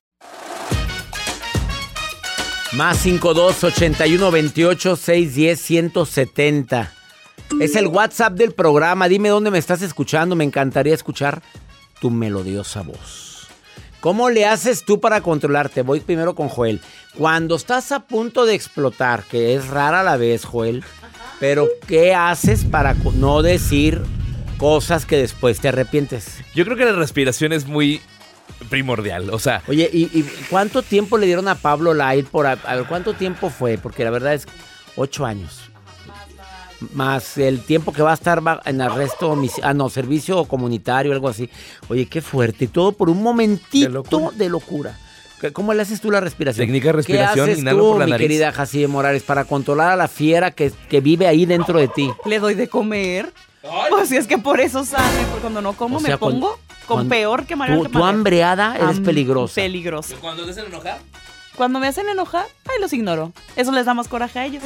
Más 2.75 2.98
52 2.98 3.63
81 3.63 4.32
28 4.32 4.96
610 4.98 5.62
170. 5.62 6.91
Es 7.62 7.75
el 7.77 7.88
WhatsApp 7.88 8.34
del 8.34 8.51
programa. 8.51 9.08
Dime 9.08 9.29
dónde 9.29 9.50
me 9.50 9.60
estás 9.60 9.82
escuchando. 9.82 10.36
Me 10.36 10.44
encantaría 10.44 10.94
escuchar 10.94 11.41
tu 12.01 12.10
melodiosa 12.10 12.82
voz. 12.82 13.48
¿Cómo 14.01 14.29
le 14.29 14.46
haces 14.46 14.84
tú 14.84 15.00
para 15.00 15.22
controlarte? 15.22 15.84
Voy 15.84 16.01
primero 16.01 16.36
con 16.36 16.50
Joel. 16.50 16.82
Cuando 17.17 17.55
estás 17.55 17.94
a 17.94 18.01
punto 18.01 18.46
de 18.46 18.55
explotar, 18.55 19.24
que 19.24 19.55
es 19.55 19.67
rara 19.67 20.03
la 20.03 20.17
vez, 20.17 20.44
Joel, 20.44 20.84
pero 21.39 21.67
¿qué 21.88 22.13
haces 22.13 22.65
para 22.65 22.94
no 23.15 23.41
decir 23.41 24.03
cosas 24.58 25.06
que 25.06 25.18
después 25.18 25.60
te 25.60 25.68
arrepientes? 25.70 26.38
Yo 26.54 26.66
creo 26.66 26.78
que 26.78 26.86
la 26.86 26.94
respiración 26.94 27.54
es 27.54 27.66
muy 27.66 28.02
primordial. 28.70 29.30
O 29.32 29.40
sea, 29.40 29.62
Oye, 29.68 29.90
¿y, 29.92 30.04
y 30.18 30.24
cuánto 30.50 30.82
tiempo 30.82 31.18
le 31.18 31.26
dieron 31.26 31.48
a 31.48 31.56
Pablo 31.56 31.94
Light 31.94 32.28
por... 32.28 32.48
A, 32.48 32.52
a 32.54 32.76
ver, 32.76 32.86
¿cuánto 32.86 33.14
tiempo 33.14 33.50
fue? 33.50 33.78
Porque 33.78 34.04
la 34.04 34.10
verdad 34.12 34.34
es 34.34 34.46
ocho 34.96 35.26
años. 35.26 35.62
Más 36.94 37.38
el 37.38 37.62
tiempo 37.62 37.94
que 37.94 38.02
va 38.02 38.12
a 38.12 38.16
estar 38.16 38.42
en 38.66 38.82
arresto, 38.82 39.36
ah, 39.64 39.74
no, 39.74 39.90
servicio 39.90 40.44
comunitario, 40.46 41.14
algo 41.14 41.30
así. 41.30 41.50
Oye, 41.88 42.06
qué 42.08 42.22
fuerte. 42.22 42.66
Y 42.66 42.68
todo 42.68 42.92
por 42.92 43.10
un 43.10 43.24
momentito 43.24 43.88
de 43.88 43.94
locura. 43.94 44.50
locura. 44.50 45.00
¿Qué- 45.40 45.52
¿Cómo 45.54 45.74
le 45.74 45.82
haces 45.82 46.02
tú 46.02 46.12
la 46.12 46.20
respiración? 46.20 46.66
Técnica 46.68 46.88
de 46.90 46.94
respiración, 46.94 47.46
¿Qué 47.46 47.52
haces 47.52 47.62
inhalo 47.62 47.80
tú, 47.80 47.90
por 47.92 48.00
la 48.00 48.06
mi 48.06 48.12
nariz. 48.12 48.26
querida 48.28 48.52
Jaci 48.52 48.88
Morales, 48.88 49.24
para 49.24 49.46
controlar 49.46 49.92
a 49.92 49.96
la 49.96 50.08
fiera 50.08 50.52
que, 50.52 50.72
que 50.90 51.00
vive 51.02 51.28
ahí 51.28 51.46
dentro 51.46 51.80
de 51.80 51.88
ti? 51.88 52.10
Le 52.26 52.40
doy 52.40 52.54
de 52.56 52.68
comer. 52.68 53.32
Pues 53.89 54.10
si 54.10 54.17
es 54.17 54.27
que 54.27 54.38
por 54.38 54.60
eso 54.60 54.84
sale, 54.86 55.24
porque 55.31 55.41
cuando 55.41 55.62
no 55.62 55.74
como 55.74 55.98
O 55.98 56.00
sea, 56.00 56.12
me 56.12 56.17
pongo 56.17 56.39
cuando- 56.39 56.60
con 56.86 56.98
cuando- 56.98 57.10
peor 57.10 57.45
que 57.45 57.55
María 57.55 57.77
Tú, 57.77 57.86
tú 57.89 58.03
hambreada 58.05 58.75
eres 58.77 59.00
peligrosa. 59.00 59.55
Peligrosa. 59.55 60.15
cuando 60.22 60.45
te 60.45 60.51
hacen 60.51 60.65
enojar, 60.65 61.00
Cuando 61.55 61.79
me 61.79 61.88
hacen 61.88 62.10
enojar, 62.10 62.45
ay, 62.67 62.81
los 62.81 62.91
ignoro. 62.91 63.31
Eso 63.55 63.72
les 63.72 63.86
da 63.86 63.93
más 63.93 64.07
coraje 64.10 64.39
a 64.39 64.45
ellos. 64.45 64.62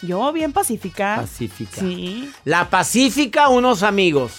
Yo 0.00 0.32
bien 0.32 0.52
pacífica. 0.52 1.16
Pacífica. 1.20 1.80
Sí. 1.80 2.32
La 2.44 2.70
Pacífica, 2.70 3.48
unos 3.48 3.82
amigos. 3.82 4.32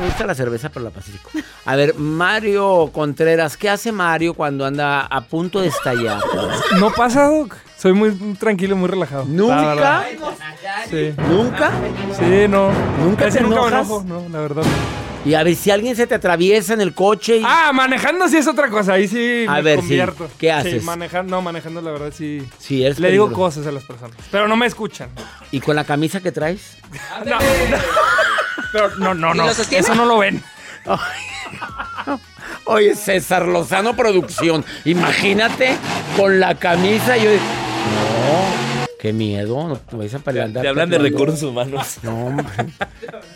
Me 0.00 0.06
gusta 0.06 0.26
la 0.26 0.34
cerveza, 0.34 0.68
pero 0.70 0.84
la 0.84 0.90
Pacífico. 0.90 1.30
A 1.64 1.76
ver, 1.76 1.94
Mario 1.96 2.90
Contreras, 2.92 3.56
¿qué 3.56 3.68
hace 3.70 3.92
Mario 3.92 4.34
cuando 4.34 4.64
anda 4.66 5.02
a 5.02 5.20
punto 5.22 5.60
de 5.60 5.68
estallar? 5.68 6.20
No 6.80 6.90
pasa, 6.92 7.28
Doc. 7.28 7.54
Soy 7.78 7.92
muy 7.92 8.10
tranquilo, 8.38 8.74
muy 8.76 8.88
relajado. 8.88 9.22
La 9.24 9.28
¿Nunca? 9.30 10.04
Sí. 10.90 11.14
¿Nunca? 11.30 11.70
Sí, 12.18 12.46
no. 12.48 12.70
¿Nunca 13.04 13.26
Casi 13.26 13.38
te 13.38 13.44
nunca 13.44 13.60
me 13.62 13.66
enojas? 13.68 13.86
enojo, 13.86 14.04
no, 14.06 14.28
la 14.28 14.38
verdad. 14.40 14.62
Y 15.24 15.34
a 15.34 15.42
ver, 15.42 15.54
si 15.54 15.70
alguien 15.70 15.94
se 15.94 16.06
te 16.06 16.14
atraviesa 16.14 16.74
en 16.74 16.80
el 16.80 16.94
coche 16.94 17.36
y... 17.38 17.42
Ah, 17.44 17.70
manejando 17.72 18.28
sí 18.28 18.36
es 18.38 18.46
otra 18.48 18.68
cosa. 18.68 18.94
Ahí 18.94 19.06
sí 19.06 19.44
A 19.48 19.54
me 19.54 19.62
ver, 19.62 19.74
sí. 19.76 19.80
convierto. 19.82 20.28
¿Qué 20.38 20.50
haces? 20.50 20.80
Sí, 20.80 20.86
manejando, 20.86 21.36
no, 21.36 21.42
manejando 21.42 21.80
la 21.82 21.90
verdad 21.92 22.12
sí. 22.16 22.42
Sí, 22.58 22.84
eres 22.84 22.98
Le 22.98 23.10
digo 23.10 23.26
peligroso. 23.26 23.56
cosas 23.56 23.66
a 23.66 23.72
las 23.72 23.84
personas. 23.84 24.16
Pero 24.30 24.48
no 24.48 24.56
me 24.56 24.66
escuchan. 24.66 25.10
¿Y 25.50 25.60
con 25.60 25.76
la 25.76 25.84
camisa 25.84 26.20
que 26.20 26.32
traes? 26.32 26.78
No, 27.24 27.30
no. 27.34 27.38
Pero 28.72 28.96
no, 28.96 29.14
no, 29.14 29.34
no. 29.34 29.48
Eso 29.50 29.94
no 29.94 30.04
lo 30.04 30.18
ven. 30.18 30.42
Oye, 32.64 32.94
César 32.94 33.46
Lozano 33.46 33.94
Producción, 33.96 34.64
imagínate 34.84 35.76
con 36.16 36.38
la 36.40 36.54
camisa 36.54 37.16
y 37.16 37.22
yo... 37.24 37.30
No, 37.88 38.86
qué 39.00 39.12
miedo, 39.12 39.68
no 39.68 39.76
te 39.76 39.96
vais 39.96 40.14
a 40.14 40.18
pelear. 40.18 40.52
te 40.52 40.68
hablan 40.68 40.90
de 40.90 40.98
recursos 40.98 41.42
humanos. 41.42 41.98
No, 42.02 42.26
hombre. 42.26 42.46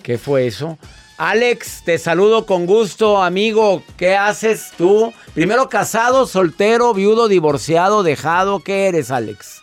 ¿Qué 0.03 0.19
fue 0.19 0.47
eso? 0.47 0.79
Alex, 1.19 1.83
te 1.85 1.99
saludo 1.99 2.47
con 2.47 2.67
gusto, 2.67 3.23
amigo. 3.23 3.83
¿Qué 3.97 4.17
haces 4.17 4.73
tú? 4.77 5.13
Primero 5.35 5.69
casado, 5.69 6.27
soltero, 6.27 6.95
viudo, 6.95 7.29
divorciado, 7.29 8.03
dejado. 8.03 8.61
¿Qué 8.61 8.89
eres, 8.89 9.11
Alex? 9.11 9.63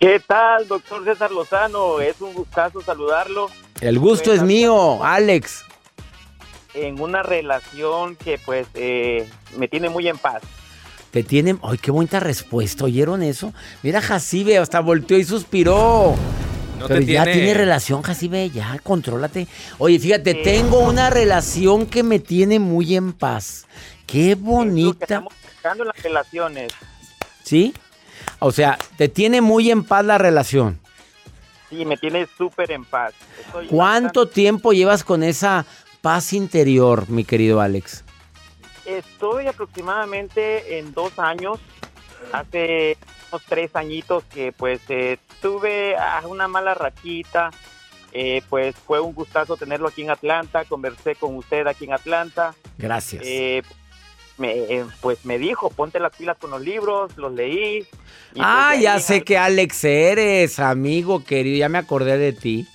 ¿Qué 0.00 0.20
tal, 0.26 0.66
doctor 0.66 1.04
César 1.04 1.30
Lozano? 1.30 2.00
Es 2.00 2.20
un 2.20 2.34
gustazo 2.34 2.80
saludarlo. 2.80 3.48
El 3.80 4.00
gusto 4.00 4.32
es 4.32 4.42
mío, 4.42 5.04
Alex. 5.04 5.64
En 6.74 7.00
una 7.00 7.22
relación 7.22 8.16
que 8.16 8.40
pues 8.44 8.66
eh, 8.74 9.28
me 9.56 9.68
tiene 9.68 9.88
muy 9.88 10.08
en 10.08 10.18
paz. 10.18 10.42
Te 11.12 11.22
tienen. 11.22 11.60
¡Ay, 11.62 11.78
qué 11.78 11.90
bonita 11.92 12.18
respuesta! 12.18 12.84
¿Oyeron 12.84 13.22
eso? 13.22 13.52
Mira, 13.84 14.00
Jacibe 14.00 14.58
hasta 14.58 14.80
volteó 14.80 15.16
y 15.18 15.24
suspiró. 15.24 16.16
No 16.80 16.88
Pero 16.88 17.00
te 17.00 17.06
ya 17.12 17.22
tiene- 17.24 17.38
tiene 17.38 17.54
relación, 17.54 18.02
Jacibe, 18.02 18.50
ya, 18.50 18.78
contrólate. 18.82 19.46
Oye, 19.78 20.00
fíjate, 20.00 20.34
tengo 20.34 20.80
una 20.80 21.10
relación 21.10 21.86
que 21.86 22.02
me 22.02 22.18
tiene 22.18 22.58
muy 22.58 22.96
en 22.96 23.12
paz. 23.12 23.66
Qué 24.06 24.32
Es 24.32 24.38
lo 24.38 24.44
que 24.44 24.50
bonita. 24.50 25.04
estamos 25.04 25.32
en 25.80 25.86
las 25.86 26.02
relaciones. 26.02 26.72
¿Sí? 27.44 27.72
O 28.40 28.50
sea, 28.50 28.78
te 28.96 29.08
tiene 29.08 29.40
muy 29.40 29.70
en 29.70 29.84
paz 29.84 30.04
la 30.04 30.18
relación. 30.18 30.80
Sí, 31.70 31.84
me 31.84 31.96
tiene 31.96 32.26
súper 32.36 32.70
en 32.72 32.84
paz. 32.84 33.12
Estoy 33.46 33.66
¿Cuánto 33.68 34.26
tiempo 34.28 34.72
llevas 34.72 35.04
con 35.04 35.22
esa 35.22 35.64
paz 36.00 36.32
interior, 36.32 37.08
mi 37.08 37.24
querido 37.24 37.60
Alex? 37.60 38.02
Estoy 38.86 39.46
aproximadamente 39.46 40.78
en 40.78 40.92
dos 40.92 41.18
años. 41.18 41.58
Hace 42.32 42.96
unos 43.30 43.42
tres 43.48 43.70
añitos 43.74 44.24
que 44.24 44.52
pues 44.52 44.80
eh, 44.88 45.18
tuve 45.40 45.96
ah, 45.96 46.22
una 46.26 46.48
mala 46.48 46.74
rachita. 46.74 47.50
Eh, 48.12 48.42
pues 48.50 48.76
fue 48.76 49.00
un 49.00 49.14
gustazo 49.14 49.56
tenerlo 49.56 49.88
aquí 49.88 50.02
en 50.02 50.10
Atlanta. 50.10 50.64
Conversé 50.64 51.14
con 51.14 51.36
usted 51.36 51.66
aquí 51.66 51.84
en 51.84 51.94
Atlanta. 51.94 52.54
Gracias. 52.78 53.22
Eh, 53.26 53.62
me, 54.38 54.52
eh, 54.52 54.84
pues 55.00 55.24
me 55.24 55.38
dijo, 55.38 55.70
ponte 55.70 56.00
las 56.00 56.14
pilas 56.16 56.36
con 56.38 56.50
los 56.50 56.60
libros, 56.60 57.16
los 57.16 57.32
leí. 57.32 57.78
y, 57.78 57.84
pues, 58.34 58.40
ah, 58.40 58.74
ya 58.76 58.98
sé 58.98 59.16
ad- 59.16 59.22
que 59.22 59.38
Alex 59.38 59.84
eres, 59.84 60.58
amigo 60.58 61.22
querido, 61.24 61.58
ya 61.58 61.68
me 61.68 61.78
acordé 61.78 62.18
de 62.18 62.32
ti. 62.32 62.66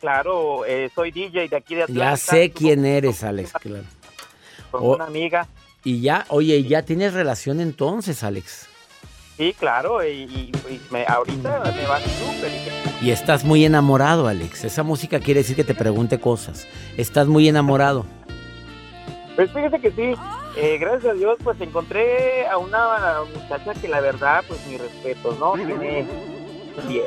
Claro, 0.00 0.64
eh, 0.64 0.90
soy 0.94 1.10
DJ 1.10 1.48
de 1.48 1.56
aquí 1.56 1.74
de 1.74 1.82
Atlanta. 1.82 2.10
Ya 2.12 2.16
sé 2.16 2.50
quién 2.52 2.86
eres, 2.86 3.22
Alex. 3.22 3.52
claro. 3.60 3.84
Con 4.70 4.82
Oh. 4.82 4.94
una 4.96 5.04
amiga. 5.06 5.46
Y 5.84 6.00
ya, 6.00 6.26
oye, 6.28 6.62
ya 6.64 6.82
tienes 6.82 7.14
relación 7.14 7.60
entonces, 7.60 8.22
Alex. 8.22 8.66
Sí, 9.38 9.54
claro, 9.58 10.04
y, 10.04 10.08
y- 10.08 10.52
y 10.70 10.80
me- 10.90 11.06
ahorita 11.06 11.60
me 11.74 11.86
va 11.86 11.98
súper. 12.00 12.50
Y 13.00 13.10
estás 13.10 13.42
muy 13.44 13.64
enamorado, 13.64 14.28
Alex. 14.28 14.64
Esa 14.64 14.82
música 14.82 15.18
quiere 15.20 15.40
decir 15.40 15.56
que 15.56 15.64
te 15.64 15.74
pregunte 15.74 16.20
cosas. 16.20 16.66
Estás 16.98 17.26
muy 17.26 17.48
enamorado. 17.48 18.04
Pues 19.36 19.50
fíjese 19.52 19.80
que 19.80 19.90
sí, 19.92 20.14
eh, 20.58 20.76
gracias 20.78 21.12
a 21.12 21.14
Dios, 21.14 21.38
pues 21.42 21.58
encontré 21.62 22.46
a 22.48 22.58
una 22.58 23.20
muchacha 23.34 23.72
que 23.80 23.88
la 23.88 24.00
verdad, 24.02 24.44
pues 24.46 24.60
mi 24.66 24.76
respeto, 24.76 25.34
¿no? 25.40 25.54
Tiene 25.54 26.06
10. 26.86 27.04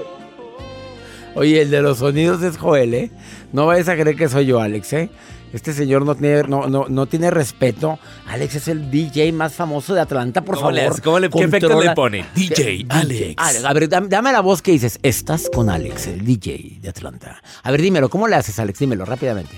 Oye, 1.35 1.61
el 1.61 1.69
de 1.69 1.81
los 1.83 1.99
sonidos 1.99 2.41
es 2.41 2.57
Joel, 2.57 2.93
¿eh? 2.95 3.11
No 3.51 3.67
vayas 3.67 3.89
a 3.89 3.93
creer 3.95 4.15
que 4.15 4.29
soy 4.29 4.47
yo, 4.47 4.59
Alex, 4.59 4.93
¿eh? 4.93 5.09
Este 5.53 5.71
señor 5.71 6.03
no 6.05 6.15
tiene, 6.15 6.43
no, 6.43 6.67
no, 6.67 6.85
no 6.89 7.05
tiene 7.05 7.29
respeto. 7.29 7.99
Alex 8.27 8.55
es 8.55 8.67
el 8.67 8.89
DJ 8.89 9.31
más 9.31 9.53
famoso 9.53 9.93
de 9.93 10.01
Atlanta, 10.01 10.41
por 10.41 10.55
¿Cómo 10.55 10.71
favor. 10.75 11.01
¿Cómo 11.01 11.19
le- 11.19 11.29
qué 11.29 11.43
efecto 11.43 11.79
le 11.79 11.91
pone? 11.91 12.25
DJ 12.35 12.85
Alex. 12.89 13.35
Ale- 13.37 13.59
A 13.67 13.71
ver, 13.73 13.87
dame, 13.87 14.07
dame 14.07 14.31
la 14.31 14.41
voz 14.41 14.61
que 14.63 14.71
dices. 14.71 14.99
Estás 15.03 15.49
con 15.53 15.69
Alex, 15.69 16.07
el 16.07 16.25
DJ 16.25 16.79
de 16.81 16.89
Atlanta. 16.89 17.39
A 17.61 17.71
ver, 17.71 17.81
dímelo, 17.81 18.09
¿cómo 18.09 18.27
le 18.27 18.35
haces, 18.35 18.57
Alex? 18.59 18.79
Dímelo 18.79 19.05
rápidamente. 19.05 19.55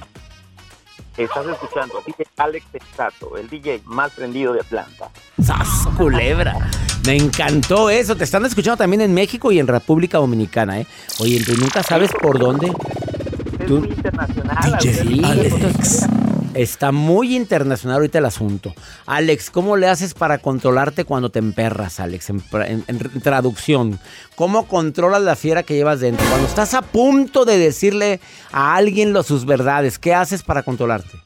Estás 1.17 1.45
escuchando 1.47 1.95
DJ 2.05 2.25
Alex 2.35 2.65
Texato, 2.73 3.37
el 3.37 3.49
DJ 3.49 3.81
más 3.85 4.11
prendido 4.11 4.51
de 4.51 4.59
Atlanta. 4.59 5.09
¡Sas, 5.41 5.87
culebra! 5.95 6.69
Me 7.05 7.15
encantó 7.15 7.89
eso. 7.89 8.17
Te 8.17 8.25
están 8.25 8.45
escuchando 8.45 8.75
también 8.75 8.99
en 8.99 9.13
México 9.13 9.49
y 9.49 9.59
en 9.59 9.67
República 9.67 10.17
Dominicana, 10.17 10.81
¿eh? 10.81 10.87
Oye, 11.19 11.41
tú 11.45 11.53
nunca 11.55 11.83
sabes 11.83 12.11
por 12.21 12.37
dónde. 12.37 12.69
Es 13.65 13.71
muy 13.71 13.89
internacional. 13.89 14.57
Alex. 15.25 16.05
Está 16.53 16.93
muy 16.93 17.35
internacional 17.35 17.97
ahorita 17.97 18.19
el 18.19 18.25
asunto. 18.25 18.73
Alex, 19.05 19.49
¿cómo 19.49 19.75
le 19.75 19.89
haces 19.89 20.13
para 20.13 20.37
controlarte 20.37 21.03
cuando 21.03 21.29
te 21.29 21.39
emperras, 21.39 21.99
Alex? 21.99 22.29
En, 22.29 22.41
en- 22.53 22.85
en 22.87 23.21
traducción, 23.21 23.99
¿cómo 24.35 24.65
controlas 24.65 25.21
la 25.21 25.35
fiera 25.35 25.63
que 25.63 25.73
llevas 25.75 25.99
dentro? 25.99 26.25
Cuando 26.29 26.47
estás 26.47 26.73
a 26.73 26.81
punto 26.81 27.43
de 27.43 27.57
decirle 27.57 28.21
a 28.53 28.75
alguien 28.75 29.11
lo, 29.11 29.21
sus 29.23 29.45
verdades, 29.45 29.99
¿qué 29.99 30.13
haces 30.13 30.43
para 30.43 30.63
controlarte? 30.63 31.19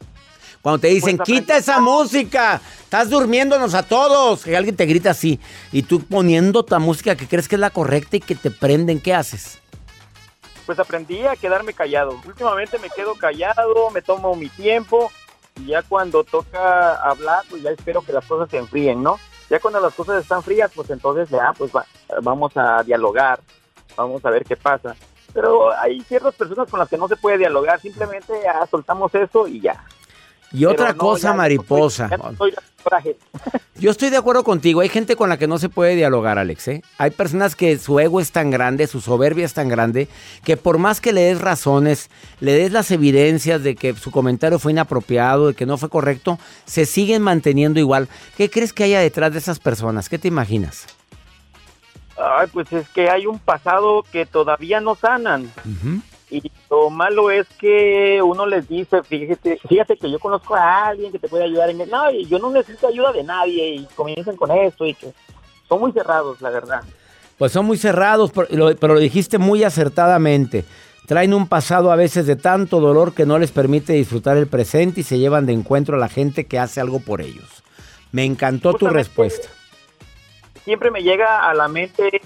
Cuando 0.63 0.79
te 0.79 0.87
dicen, 0.87 1.17
Pues, 1.17 1.27
quita 1.27 1.57
esa 1.57 1.79
música, 1.79 2.59
estás 2.81 3.09
durmiéndonos 3.11 3.75
a 3.75 3.83
todos, 3.83 4.43
que 4.43 4.57
alguien 4.57 4.75
te 4.75 4.87
grita 4.87 5.11
así, 5.11 5.39
y 5.71 5.83
tú 5.83 6.01
poniendo 6.03 6.63
tu 6.65 6.77
música 6.79 7.15
que 7.15 7.27
crees 7.27 7.47
que 7.47 7.55
es 7.55 7.61
la 7.61 7.69
correcta 7.69 8.17
y 8.17 8.19
que 8.19 8.33
te 8.33 8.49
prenden, 8.49 8.99
¿qué 8.99 9.13
haces? 9.13 9.58
Pues 10.69 10.77
aprendí 10.77 11.25
a 11.25 11.35
quedarme 11.35 11.73
callado. 11.73 12.11
Últimamente 12.27 12.77
me 12.77 12.91
quedo 12.91 13.15
callado, 13.15 13.89
me 13.89 14.03
tomo 14.03 14.35
mi 14.35 14.49
tiempo 14.49 15.11
y 15.55 15.65
ya 15.65 15.81
cuando 15.81 16.23
toca 16.23 16.93
hablar, 16.93 17.43
pues 17.49 17.63
ya 17.63 17.71
espero 17.71 18.03
que 18.03 18.13
las 18.13 18.23
cosas 18.27 18.51
se 18.51 18.57
enfríen, 18.57 19.01
¿no? 19.01 19.17
Ya 19.49 19.59
cuando 19.59 19.79
las 19.79 19.95
cosas 19.95 20.21
están 20.21 20.43
frías, 20.43 20.69
pues 20.75 20.91
entonces 20.91 21.27
ya, 21.29 21.53
pues 21.57 21.71
va- 21.75 21.87
vamos 22.21 22.55
a 22.55 22.83
dialogar, 22.83 23.39
vamos 23.97 24.23
a 24.23 24.29
ver 24.29 24.45
qué 24.45 24.55
pasa. 24.55 24.95
Pero 25.33 25.75
hay 25.75 26.01
ciertas 26.01 26.35
personas 26.35 26.69
con 26.69 26.79
las 26.79 26.87
que 26.87 26.99
no 26.99 27.07
se 27.07 27.15
puede 27.15 27.39
dialogar, 27.39 27.79
simplemente 27.81 28.39
ya 28.43 28.63
soltamos 28.67 29.15
eso 29.15 29.47
y 29.47 29.61
ya. 29.61 29.83
Y 30.51 30.65
otra 30.65 30.93
no, 30.93 30.97
cosa, 30.97 31.23
ya 31.23 31.31
no 31.31 31.37
mariposa. 31.37 32.05
estoy- 32.05 32.19
no 32.19 32.31
estoy. 32.31 32.53
Yo 33.75 33.91
estoy 33.91 34.09
de 34.09 34.17
acuerdo 34.17 34.43
contigo. 34.43 34.79
Hay 34.81 34.89
gente 34.89 35.15
con 35.15 35.29
la 35.29 35.37
que 35.37 35.47
no 35.47 35.57
se 35.59 35.69
puede 35.69 35.95
dialogar, 35.95 36.37
Alex. 36.39 36.67
¿eh? 36.69 36.81
Hay 36.97 37.11
personas 37.11 37.55
que 37.55 37.77
su 37.77 37.99
ego 37.99 38.19
es 38.19 38.31
tan 38.31 38.49
grande, 38.51 38.87
su 38.87 38.99
soberbia 39.01 39.45
es 39.45 39.53
tan 39.53 39.67
grande, 39.67 40.07
que 40.43 40.57
por 40.57 40.77
más 40.79 40.99
que 41.01 41.13
le 41.13 41.21
des 41.21 41.39
razones, 41.41 42.09
le 42.39 42.53
des 42.53 42.71
las 42.71 42.89
evidencias 42.91 43.63
de 43.63 43.75
que 43.75 43.93
su 43.95 44.11
comentario 44.11 44.59
fue 44.59 44.71
inapropiado, 44.71 45.47
de 45.47 45.53
que 45.53 45.65
no 45.65 45.77
fue 45.77 45.89
correcto, 45.89 46.39
se 46.65 46.85
siguen 46.85 47.21
manteniendo 47.21 47.79
igual. 47.79 48.07
¿Qué 48.37 48.49
crees 48.49 48.73
que 48.73 48.85
haya 48.85 49.01
detrás 49.01 49.33
de 49.33 49.39
esas 49.39 49.59
personas? 49.59 50.09
¿Qué 50.09 50.17
te 50.17 50.27
imaginas? 50.29 50.87
Ay, 52.17 52.47
pues 52.51 52.71
es 52.73 52.87
que 52.89 53.09
hay 53.09 53.27
un 53.27 53.39
pasado 53.39 54.03
que 54.11 54.25
todavía 54.25 54.81
no 54.81 54.95
sanan. 54.95 55.49
Y 56.31 56.51
lo 56.69 56.89
malo 56.89 57.31
es 57.31 57.47
que 57.59 58.21
uno 58.21 58.45
les 58.45 58.67
dice, 58.67 59.01
fíjate, 59.03 59.59
fíjate 59.67 59.97
que 59.97 60.11
yo 60.11 60.19
conozco 60.19 60.55
a 60.55 60.87
alguien 60.87 61.11
que 61.11 61.19
te 61.19 61.27
puede 61.27 61.45
ayudar 61.45 61.69
en 61.69 61.81
el... 61.81 61.89
No, 61.89 62.11
y 62.11 62.25
yo 62.27 62.37
no 62.37 62.51
necesito 62.51 62.87
ayuda 62.87 63.11
de 63.11 63.23
nadie 63.23 63.75
y 63.75 63.87
comienzan 63.95 64.35
con 64.35 64.51
esto 64.51 64.85
y 64.85 64.93
que 64.93 65.11
son 65.67 65.79
muy 65.79 65.91
cerrados, 65.91 66.39
la 66.41 66.51
verdad. 66.51 66.83
Pues 67.37 67.51
son 67.51 67.65
muy 67.65 67.77
cerrados, 67.77 68.31
pero 68.31 68.47
lo, 68.51 68.75
pero 68.75 68.93
lo 68.93 68.99
dijiste 68.99 69.37
muy 69.37 69.63
acertadamente. 69.63 70.65
Traen 71.07 71.33
un 71.33 71.47
pasado 71.47 71.91
a 71.91 71.95
veces 71.95 72.27
de 72.27 72.35
tanto 72.35 72.79
dolor 72.79 73.15
que 73.15 73.25
no 73.25 73.39
les 73.39 73.51
permite 73.51 73.93
disfrutar 73.93 74.37
el 74.37 74.45
presente 74.45 75.01
y 75.01 75.03
se 75.03 75.17
llevan 75.17 75.47
de 75.47 75.53
encuentro 75.53 75.95
a 75.95 75.99
la 75.99 76.09
gente 76.09 76.45
que 76.45 76.59
hace 76.59 76.79
algo 76.79 76.99
por 76.99 77.21
ellos. 77.21 77.63
Me 78.11 78.25
encantó 78.25 78.73
tu 78.73 78.87
respuesta. 78.87 79.47
Siempre 80.63 80.91
me 80.91 81.01
llega 81.01 81.49
a 81.49 81.55
la 81.55 81.67
mente 81.67 82.21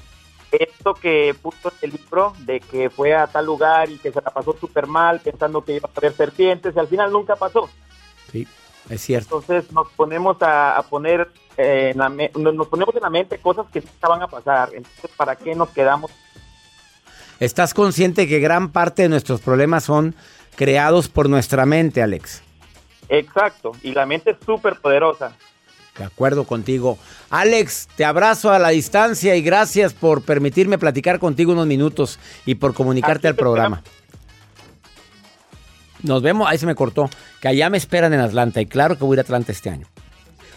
esto 0.57 0.93
que 0.93 1.35
puso 1.41 1.69
en 1.81 1.89
el 1.89 1.91
libro 1.91 2.33
de 2.39 2.59
que 2.59 2.89
fue 2.89 3.13
a 3.15 3.27
tal 3.27 3.45
lugar 3.45 3.89
y 3.89 3.97
que 3.97 4.11
se 4.11 4.21
la 4.21 4.29
pasó 4.31 4.55
súper 4.59 4.87
mal 4.87 5.19
pensando 5.19 5.63
que 5.63 5.75
iba 5.75 5.89
a 5.93 5.97
haber 5.97 6.13
serpientes 6.13 6.75
y 6.75 6.79
al 6.79 6.87
final 6.87 7.11
nunca 7.11 7.35
pasó. 7.35 7.69
Sí, 8.31 8.47
es 8.89 9.01
cierto. 9.01 9.39
Entonces 9.39 9.71
nos 9.71 9.89
ponemos 9.91 10.41
a, 10.41 10.77
a 10.77 10.83
poner 10.83 11.29
eh, 11.57 11.91
en 11.93 11.97
la 11.99 12.09
me- 12.09 12.31
nos 12.37 12.53
nos 12.53 12.67
ponemos 12.67 12.95
en 12.95 13.01
la 13.01 13.09
mente 13.09 13.37
cosas 13.37 13.65
que 13.71 13.81
nunca 13.81 14.07
van 14.07 14.21
a 14.23 14.27
pasar. 14.27 14.69
Entonces, 14.73 15.11
¿para 15.15 15.35
qué 15.35 15.55
nos 15.55 15.69
quedamos? 15.69 16.11
¿Estás 17.39 17.73
consciente 17.73 18.27
que 18.27 18.39
gran 18.39 18.71
parte 18.71 19.01
de 19.03 19.09
nuestros 19.09 19.41
problemas 19.41 19.83
son 19.83 20.15
creados 20.55 21.09
por 21.09 21.29
nuestra 21.29 21.65
mente, 21.65 22.01
Alex? 22.01 22.41
Exacto. 23.09 23.71
Y 23.81 23.91
la 23.91 24.05
mente 24.05 24.31
es 24.31 24.37
súper 24.45 24.79
poderosa. 24.79 25.35
De 25.97 26.03
acuerdo 26.05 26.45
contigo. 26.45 26.97
Alex, 27.29 27.87
te 27.95 28.03
abrazo 28.03 28.51
a 28.51 28.59
la 28.59 28.69
distancia 28.69 29.35
y 29.35 29.41
gracias 29.41 29.93
por 29.93 30.23
permitirme 30.23 30.77
platicar 30.77 31.19
contigo 31.19 31.51
unos 31.51 31.67
minutos 31.67 32.19
y 32.45 32.55
por 32.55 32.73
comunicarte 32.73 33.27
Aquí 33.27 33.33
al 33.33 33.35
programa. 33.35 33.83
Nos 36.01 36.21
vemos, 36.21 36.47
ahí 36.49 36.57
se 36.57 36.65
me 36.65 36.75
cortó, 36.75 37.09
que 37.39 37.47
allá 37.47 37.69
me 37.69 37.77
esperan 37.77 38.13
en 38.13 38.19
Atlanta 38.19 38.59
y 38.59 38.65
claro 38.65 38.97
que 38.97 39.03
voy 39.03 39.13
a 39.13 39.15
ir 39.15 39.19
a 39.19 39.21
Atlanta 39.21 39.51
este 39.51 39.69
año. 39.69 39.87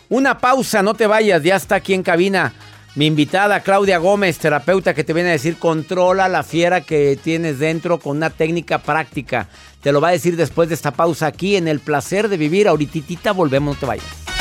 Una 0.08 0.38
pausa, 0.38 0.82
no 0.82 0.94
te 0.94 1.06
vayas, 1.06 1.42
ya 1.42 1.56
está 1.56 1.76
aquí 1.76 1.94
en 1.94 2.02
cabina 2.02 2.52
mi 2.96 3.04
invitada 3.04 3.60
Claudia 3.60 3.98
Gómez, 3.98 4.38
terapeuta 4.38 4.94
que 4.94 5.04
te 5.04 5.12
viene 5.12 5.28
a 5.28 5.32
decir 5.32 5.58
controla 5.58 6.30
la 6.30 6.42
fiera 6.42 6.80
que 6.80 7.18
tienes 7.22 7.58
dentro 7.58 7.98
con 7.98 8.16
una 8.16 8.30
técnica 8.30 8.78
práctica. 8.78 9.48
Te 9.82 9.92
lo 9.92 10.00
va 10.00 10.08
a 10.08 10.12
decir 10.12 10.34
después 10.34 10.70
de 10.70 10.76
esta 10.76 10.92
pausa 10.92 11.26
aquí 11.26 11.56
en 11.56 11.68
El 11.68 11.80
Placer 11.80 12.30
de 12.30 12.38
Vivir. 12.38 12.68
Ahorititita 12.68 13.32
volvemos, 13.32 13.74
no 13.74 13.80
te 13.80 13.84
vayas. 13.84 14.35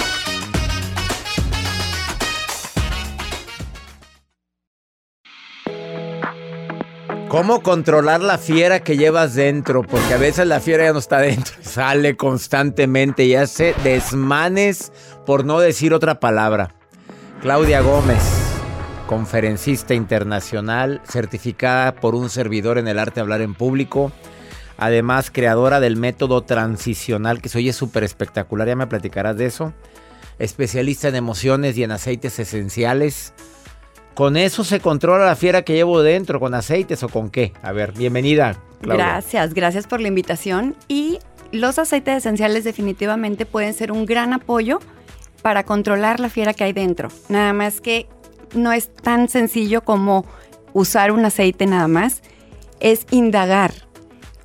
¿Cómo 7.36 7.62
controlar 7.62 8.22
la 8.22 8.38
fiera 8.38 8.80
que 8.80 8.96
llevas 8.96 9.36
dentro? 9.36 9.84
Porque 9.84 10.14
a 10.14 10.18
veces 10.18 10.48
la 10.48 10.62
fiera 10.62 10.86
ya 10.86 10.94
no 10.94 11.00
está 11.00 11.20
dentro, 11.20 11.54
sale 11.62 12.16
constantemente 12.16 13.26
y 13.26 13.36
hace 13.36 13.76
desmanes 13.84 14.94
por 15.26 15.44
no 15.44 15.60
decir 15.60 15.94
otra 15.94 16.22
palabra. 16.22 16.74
Claudia 17.42 17.82
Gómez, 17.82 18.24
conferencista 19.06 19.94
internacional, 19.94 21.02
certificada 21.04 21.96
por 21.96 22.16
un 22.16 22.30
servidor 22.30 22.78
en 22.78 22.88
el 22.88 22.98
arte 22.98 23.16
de 23.16 23.24
hablar 23.24 23.42
en 23.42 23.54
público. 23.54 24.14
Además, 24.78 25.30
creadora 25.30 25.82
del 25.82 25.98
método 25.98 26.44
transicional, 26.44 27.42
que 27.42 27.50
se 27.50 27.58
oye 27.58 27.74
súper 27.74 28.06
espectacular, 28.06 28.66
ya 28.66 28.78
me 28.78 28.88
platicarás 28.88 29.36
de 29.36 29.48
eso. 29.48 29.74
Especialista 30.40 31.10
en 31.10 31.16
emociones 31.16 31.78
y 31.78 31.84
en 31.84 31.92
aceites 31.92 32.40
esenciales. 32.40 33.34
¿Con 34.16 34.38
eso 34.38 34.64
se 34.64 34.80
controla 34.80 35.26
la 35.26 35.36
fiera 35.36 35.64
que 35.64 35.74
llevo 35.74 36.02
dentro? 36.02 36.40
¿Con 36.40 36.54
aceites 36.54 37.04
o 37.04 37.10
con 37.10 37.30
qué? 37.30 37.52
A 37.62 37.74
ver, 37.74 37.92
bienvenida. 37.92 38.56
Claudia. 38.80 39.06
Gracias, 39.06 39.54
gracias 39.54 39.88
por 39.88 40.00
la 40.00 40.08
invitación. 40.08 40.74
Y 40.88 41.20
los 41.52 41.78
aceites 41.80 42.18
esenciales 42.18 42.64
definitivamente 42.64 43.46
pueden 43.46 43.74
ser 43.74 43.92
un 43.92 44.06
gran 44.06 44.32
apoyo 44.32 44.80
para 45.42 45.66
controlar 45.66 46.22
la 46.22 46.30
fiera 46.30 46.54
que 46.54 46.64
hay 46.64 46.72
dentro. 46.72 47.10
Nada 47.28 47.52
más 47.52 47.82
que 47.82 48.08
no 48.54 48.72
es 48.72 48.88
tan 48.94 49.28
sencillo 49.28 49.84
como 49.84 50.26
usar 50.72 51.12
un 51.12 51.26
aceite 51.26 51.66
nada 51.66 51.90
más. 51.90 52.22
Es 52.80 53.08
indagar 53.12 53.74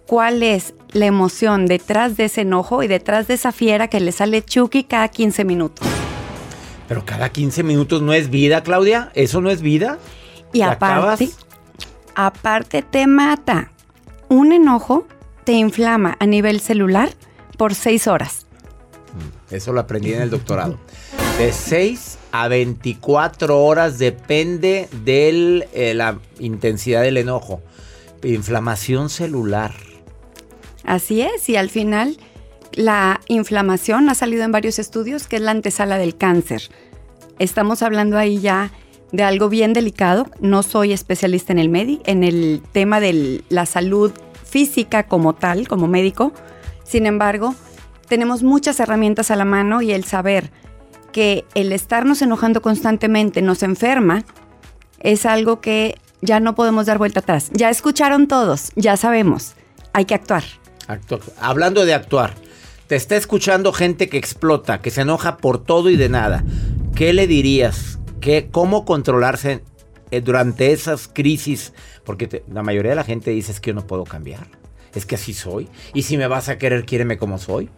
cuál 0.07 0.43
es 0.43 0.75
la 0.91 1.07
emoción 1.07 1.67
detrás 1.67 2.17
de 2.17 2.25
ese 2.25 2.41
enojo 2.41 2.83
y 2.83 2.89
detrás 2.89 3.29
de 3.29 3.35
esa 3.35 3.53
fiera 3.53 3.87
que 3.87 4.01
le 4.01 4.11
sale 4.11 4.43
Chucky 4.43 4.83
cada 4.83 5.07
15 5.07 5.45
minutos. 5.45 5.87
Pero 6.91 7.05
cada 7.05 7.29
15 7.29 7.63
minutos 7.63 8.03
no 8.03 8.13
es 8.13 8.31
vida, 8.31 8.65
Claudia. 8.65 9.13
¿Eso 9.15 9.41
no 9.41 9.49
es 9.49 9.63
vida? 9.63 10.01
Y 10.53 10.59
¿Te 10.59 10.65
aparte, 10.65 10.85
acabas? 10.87 11.21
aparte 12.17 12.83
te 12.83 13.07
mata. 13.07 13.71
Un 14.29 14.51
enojo 14.51 15.07
te 15.45 15.53
inflama 15.53 16.17
a 16.19 16.27
nivel 16.27 16.59
celular 16.59 17.11
por 17.57 17.77
6 17.77 18.09
horas. 18.09 18.45
Eso 19.53 19.73
lo 19.73 19.79
aprendí 19.79 20.15
en 20.15 20.23
el 20.23 20.31
doctorado. 20.31 20.79
De 21.39 21.53
6 21.53 22.19
a 22.33 22.49
24 22.49 23.63
horas 23.63 24.01
depende 24.01 24.89
de 25.05 25.95
la 25.95 26.19
intensidad 26.41 27.03
del 27.03 27.19
enojo. 27.19 27.63
Inflamación 28.25 29.11
celular. 29.11 29.75
Así 30.83 31.23
es, 31.23 31.49
y 31.49 31.55
al 31.55 31.71
final 31.71 32.19
la 32.73 33.21
inflamación 33.29 34.09
ha 34.09 34.15
salido 34.15 34.45
en 34.45 34.53
varios 34.53 34.79
estudios 34.79 35.27
que 35.27 35.37
es 35.37 35.43
la 35.43 35.51
antesala 35.51 35.99
del 35.99 36.17
cáncer. 36.17 36.63
Estamos 37.39 37.83
hablando 37.83 38.19
ahí 38.19 38.39
ya 38.41 38.71
de 39.13 39.23
algo 39.25 39.49
bien 39.49 39.73
delicado. 39.73 40.27
No 40.41 40.63
soy 40.63 40.93
especialista 40.93 41.53
en 41.53 41.59
el 41.59 41.69
medi, 41.69 42.01
en 42.05 42.23
el 42.23 42.63
tema 42.73 43.01
de 43.01 43.43
la 43.49 43.67
salud 43.67 44.13
física 44.45 45.05
como 45.05 45.35
tal, 45.35 45.67
como 45.69 45.87
médico. 45.89 46.33
Sin 46.85 47.07
embargo, 47.07 47.55
tenemos 48.09 48.43
muchas 48.43 48.79
herramientas 48.81 49.31
a 49.31 49.37
la 49.37 49.45
mano 49.45 49.83
y 49.83 49.93
el 49.93 50.05
saber 50.05 50.51
que 51.13 51.45
el 51.55 51.73
estarnos 51.73 52.23
enojando 52.23 52.63
constantemente 52.63 53.43
nos 53.43 53.63
enferma 53.63 54.25
es 55.01 55.27
algo 55.27 55.61
que 55.61 55.99
ya 56.21 56.39
no 56.41 56.55
podemos 56.55 56.87
dar 56.87 56.99
vuelta 56.99 57.21
atrás. 57.21 57.51
Ya 57.53 57.71
escucharon 57.71 58.29
todos, 58.29 58.71
ya 58.77 58.97
sabemos, 58.97 59.55
hay 59.93 60.05
que 60.05 60.15
actuar. 60.15 60.45
Actu- 60.87 61.21
Hablando 61.41 61.85
de 61.85 61.95
actuar, 61.95 62.35
te 62.91 62.97
está 62.97 63.15
escuchando 63.17 63.73
gente 63.73 64.09
que 64.09 64.19
explota, 64.19 64.81
que 64.81 64.91
se 64.91 65.03
enoja 65.03 65.37
por 65.37 65.63
todo 65.63 65.91
y 65.91 65.97
de 65.97 66.09
nada. 66.09 66.43
¿Qué 66.97 67.13
le 67.13 67.29
dirías? 67.29 68.01
¿Qué, 68.21 68.49
¿Cómo 68.51 68.85
controlarse 68.85 69.63
eh, 70.11 70.21
durante 70.21 70.73
esas 70.73 71.07
crisis? 71.07 71.73
Porque 72.05 72.43
la 72.53 72.65
mayoría 72.65 72.91
de 72.91 72.97
la 72.97 73.05
gente 73.05 73.31
dice 73.31 73.53
es 73.53 73.61
que 73.61 73.71
yo 73.71 73.75
no 73.75 73.87
puedo 73.87 74.03
cambiar. 74.03 74.49
Es 74.93 75.07
que 75.07 75.15
así 75.15 75.35
soy. 75.35 75.69
Y 75.95 76.03
si 76.03 76.19
me 76.19 76.27
vas 76.27 76.49
a 76.49 76.59
querer, 76.59 76.85
quiéreme 76.85 77.17
como 77.17 77.39
soy. 77.39 77.71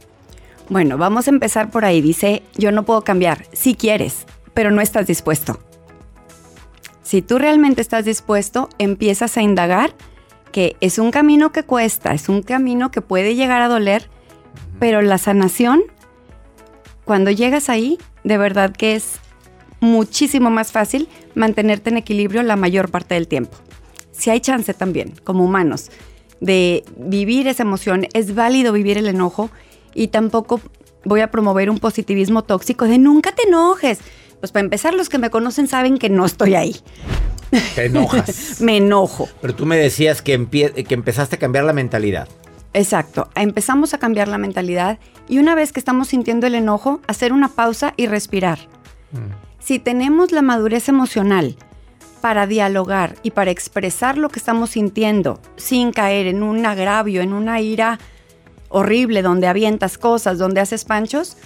Bueno, 0.71 0.97
vamos 0.97 1.27
a 1.27 1.31
empezar 1.31 1.71
por 1.71 1.85
ahí. 1.85 2.01
Dice, 2.01 2.43
yo 2.55 2.73
no 2.73 2.85
puedo 2.85 3.05
cambiar. 3.05 3.45
Si 3.53 3.75
quieres, 3.75 4.25
pero 4.55 4.71
no 4.71 4.81
estás 4.81 5.07
dispuesto. 5.07 5.61
Si 7.03 7.21
tú 7.21 7.37
realmente 7.37 7.83
estás 7.83 8.07
dispuesto, 8.07 8.71
empiezas 8.79 9.37
a 9.37 9.43
indagar 9.43 9.95
que 10.53 10.77
es 10.81 10.99
un 10.99 11.11
camino 11.11 11.53
que 11.53 11.65
cuesta, 11.65 12.15
es 12.15 12.31
un 12.31 12.43
camino 12.43 12.91
que 12.91 13.03
puede 13.03 13.35
llegar 13.35 13.61
a 13.61 13.69
doler, 13.69 14.09
pero 14.79 15.03
la 15.03 15.19
sanación, 15.19 15.83
cuando 17.05 17.31
llegas 17.31 17.69
ahí, 17.69 17.99
de 18.25 18.39
verdad 18.39 18.73
que 18.73 18.95
es 18.95 19.21
muchísimo 19.81 20.51
más 20.51 20.73
fácil 20.73 21.09
mantenerte 21.35 21.91
en 21.91 21.97
equilibrio 21.97 22.43
la 22.43 22.57
mayor 22.57 22.91
parte 22.91 23.15
del 23.15 23.29
tiempo. 23.29 23.57
Si 24.13 24.31
hay 24.31 24.41
chance 24.41 24.73
también, 24.75 25.15
como 25.25 25.45
humanos, 25.45 25.91
de 26.41 26.85
vivir 26.97 27.49
esa 27.49 27.63
emoción, 27.63 28.07
es 28.13 28.35
válido 28.35 28.73
vivir 28.73 28.99
el 28.99 29.09
enojo 29.09 29.51
y 29.95 30.09
tampoco 30.09 30.61
voy 31.05 31.21
a 31.21 31.31
promover 31.31 31.71
un 31.71 31.79
positivismo 31.79 32.43
tóxico 32.43 32.87
de 32.87 32.99
nunca 32.99 33.33
te 33.33 33.49
enojes. 33.49 33.99
Pues 34.41 34.53
para 34.53 34.65
empezar, 34.65 34.95
los 34.95 35.09
que 35.09 35.19
me 35.19 35.31
conocen 35.31 35.69
saben 35.69 35.99
que 35.99 36.09
no 36.09 36.27
estoy 36.27 36.55
ahí. 36.55 36.77
Te 37.75 37.87
enojas. 37.87 38.57
Me 38.61 38.79
enojo. 38.79 39.29
Pero 39.41 39.55
tú 39.55 39.67
me 39.67 39.77
decías 39.77 40.23
que, 40.23 40.47
que 40.49 40.95
empezaste 40.95 41.37
a 41.37 41.39
cambiar 41.39 41.65
la 41.65 41.73
mentalidad. 41.73 42.29
Exacto. 42.75 43.29
Empezamos 43.35 43.95
a 43.95 43.99
cambiar 43.99 44.29
la 44.29 44.39
mentalidad 44.39 44.99
y 45.29 45.39
una 45.39 45.55
vez 45.55 45.73
que 45.73 45.81
estamos 45.81 46.09
sintiendo 46.09 46.47
el 46.47 46.55
enojo, 46.55 47.01
hacer 47.07 47.33
una 47.33 47.49
pausa 47.49 47.95
y 47.97 48.07
respirar. 48.07 48.59
Si 49.59 49.79
tenemos 49.79 50.33
la 50.33 50.43
madurez 50.43 50.89
emocional 50.89 51.57
para 52.21 52.47
dialogar 52.47 53.17
y 53.23 53.33
para 53.33 53.51
expresar 53.51 54.17
lo 54.17 54.31
que 54.31 54.39
estamos 54.39 54.71
sintiendo 54.71 55.41
sin 55.57 55.93
caer 55.93 56.27
en 56.27 56.43
un 56.43 56.65
agravio, 56.65 57.21
en 57.21 57.33
una 57.33 57.61
ira 57.61 57.99
horrible 58.69 59.23
donde 59.23 59.49
avientas 59.49 59.99
cosas, 59.99 60.39
donde 60.39 60.61
haces 60.61 60.85
panchos, 60.85 61.37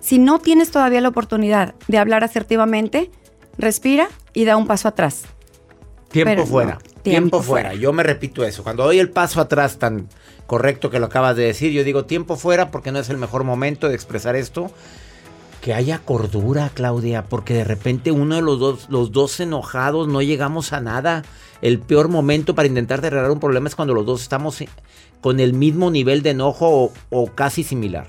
si 0.00 0.18
no 0.18 0.40
tienes 0.40 0.72
todavía 0.72 1.00
la 1.00 1.08
oportunidad 1.08 1.74
de 1.86 1.98
hablar 1.98 2.24
asertivamente, 2.24 3.10
respira 3.56 4.08
y 4.34 4.44
da 4.44 4.56
un 4.56 4.66
paso 4.66 4.88
atrás. 4.88 5.22
Tiempo 6.10 6.30
Pero 6.30 6.40
no, 6.42 6.46
fuera. 6.46 6.78
tiempo, 6.78 7.00
tiempo 7.02 7.42
fuera. 7.42 7.68
fuera. 7.70 7.80
Yo 7.80 7.92
me 7.92 8.02
repito 8.02 8.44
eso. 8.44 8.62
Cuando 8.64 8.84
doy 8.84 8.98
el 8.98 9.10
paso 9.10 9.40
atrás 9.40 9.78
tan 9.78 10.08
correcto 10.46 10.90
que 10.90 10.98
lo 10.98 11.06
acabas 11.06 11.36
de 11.36 11.44
decir, 11.44 11.72
yo 11.72 11.84
digo 11.84 12.04
tiempo 12.04 12.36
fuera 12.36 12.70
porque 12.70 12.92
no 12.92 12.98
es 12.98 13.08
el 13.08 13.18
mejor 13.18 13.44
momento 13.44 13.88
de 13.88 13.94
expresar 13.94 14.36
esto. 14.36 14.70
Que 15.60 15.74
haya 15.74 15.98
cordura, 15.98 16.70
Claudia, 16.74 17.24
porque 17.24 17.54
de 17.54 17.64
repente 17.64 18.10
uno 18.10 18.34
de 18.34 18.42
los 18.42 18.58
dos, 18.58 18.88
los 18.90 19.12
dos 19.12 19.38
enojados 19.38 20.08
no 20.08 20.20
llegamos 20.20 20.72
a 20.72 20.80
nada. 20.80 21.24
El 21.60 21.78
peor 21.78 22.08
momento 22.08 22.56
para 22.56 22.66
intentar 22.66 22.98
arreglar 22.98 23.30
un 23.30 23.38
problema 23.38 23.68
es 23.68 23.76
cuando 23.76 23.94
los 23.94 24.04
dos 24.04 24.22
estamos 24.22 24.64
con 25.20 25.38
el 25.38 25.52
mismo 25.52 25.90
nivel 25.90 26.22
de 26.22 26.30
enojo 26.30 26.92
o 27.10 27.26
casi 27.28 27.62
similar. 27.62 28.08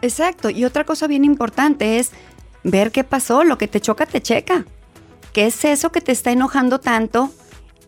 Exacto. 0.00 0.50
Y 0.50 0.64
otra 0.64 0.84
cosa 0.84 1.06
bien 1.06 1.24
importante 1.24 1.98
es 1.98 2.10
ver 2.62 2.90
qué 2.90 3.04
pasó. 3.04 3.44
Lo 3.44 3.58
que 3.58 3.68
te 3.68 3.80
choca, 3.80 4.06
te 4.06 4.20
checa. 4.20 4.64
¿Qué 5.32 5.46
es 5.46 5.64
eso 5.64 5.90
que 5.90 6.00
te 6.00 6.12
está 6.12 6.30
enojando 6.30 6.78
tanto 6.78 7.30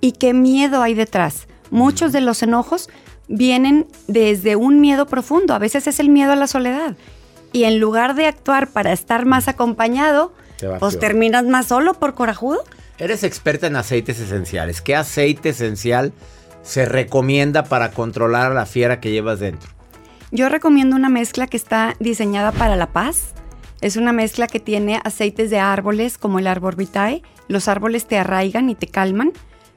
y 0.01 0.13
qué 0.13 0.35
miedo 0.35 0.83
hay 0.83 0.95
detrás? 0.95 1.47
Muchos 1.71 2.13
de 2.13 2.21
los 2.21 2.43
enojos 2.43 2.89
vienen 3.29 3.87
desde 4.07 4.57
un 4.57 4.81
miedo 4.81 5.07
profundo. 5.07 5.55
A 5.55 5.59
veces 5.59 5.87
es 5.87 6.01
el 6.01 6.09
miedo 6.09 6.33
a 6.33 6.37
la 6.37 6.47
soledad. 6.47 6.97
Y 7.53 7.65
en 7.65 7.79
lugar 7.79 8.15
de 8.15 8.27
actuar 8.27 8.69
para 8.69 8.93
estar 8.93 9.25
más 9.25 9.49
acompañado, 9.49 10.33
pues 10.79 10.99
terminas 10.99 11.45
más 11.45 11.67
solo 11.67 11.95
por 11.95 12.15
corajudo. 12.15 12.65
Eres 12.99 13.25
experta 13.25 13.67
en 13.67 13.77
aceites 13.77 14.19
esenciales. 14.21 14.81
¿Qué 14.81 14.97
aceite 14.97 15.51
esencial 15.51 16.13
se 16.63 16.87
recomienda 16.87 17.65
para 17.65 17.91
controlar 17.91 18.53
a 18.53 18.55
la 18.55 18.67
fiera 18.67 19.01
que 19.01 19.11
llevas 19.11 19.41
dentro? 19.41 19.71
Yo 20.33 20.49
recomiendo 20.49 20.97
una 20.97 21.09
mezcla 21.09 21.47
que 21.47 21.57
está 21.57 21.95
diseñada 22.01 22.53
para 22.53 22.77
la 22.77 22.89
paz. 22.89 23.33
Es 23.81 23.97
una 23.97 24.13
mezcla 24.13 24.49
que 24.49 24.61
tiene 24.61 25.01
aceites 25.05 25.51
de 25.51 25.59
árboles 25.59 26.19
como 26.19 26.39
el 26.39 26.47
árbol 26.47 26.75
vitae. 26.77 27.23
Los 27.49 27.69
árboles 27.69 28.07
te 28.07 28.19
arraigan 28.19 28.69
y 28.71 28.75
te 28.75 28.89
calman. 28.89 29.33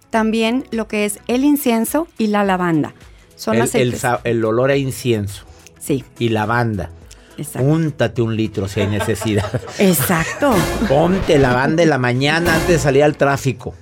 También 0.10 0.66
lo 0.72 0.88
que 0.88 1.06
es 1.06 1.20
el 1.28 1.44
incienso 1.44 2.08
y 2.18 2.28
la 2.28 2.44
lavanda. 2.44 2.94
Son 3.36 3.56
el, 3.56 3.62
aceites. 3.64 4.04
el 4.24 4.44
olor 4.44 4.72
a 4.72 4.76
incienso 4.76 5.46
sí, 5.80 6.04
y 6.18 6.30
lavanda. 6.30 6.90
exacto. 7.38 7.68
Úntate 7.68 8.22
un 8.22 8.36
litro 8.36 8.68
si 8.68 8.82
hay 8.82 8.88
necesidad. 8.88 9.50
Exacto. 9.80 10.54
Ponte 10.90 11.38
lavanda 11.40 11.84
en 11.84 11.90
la 11.90 11.98
mañana 11.98 12.56
antes 12.56 12.68
de 12.68 12.80
salir 12.80 13.04
al 13.04 13.16
tráfico. 13.16 13.74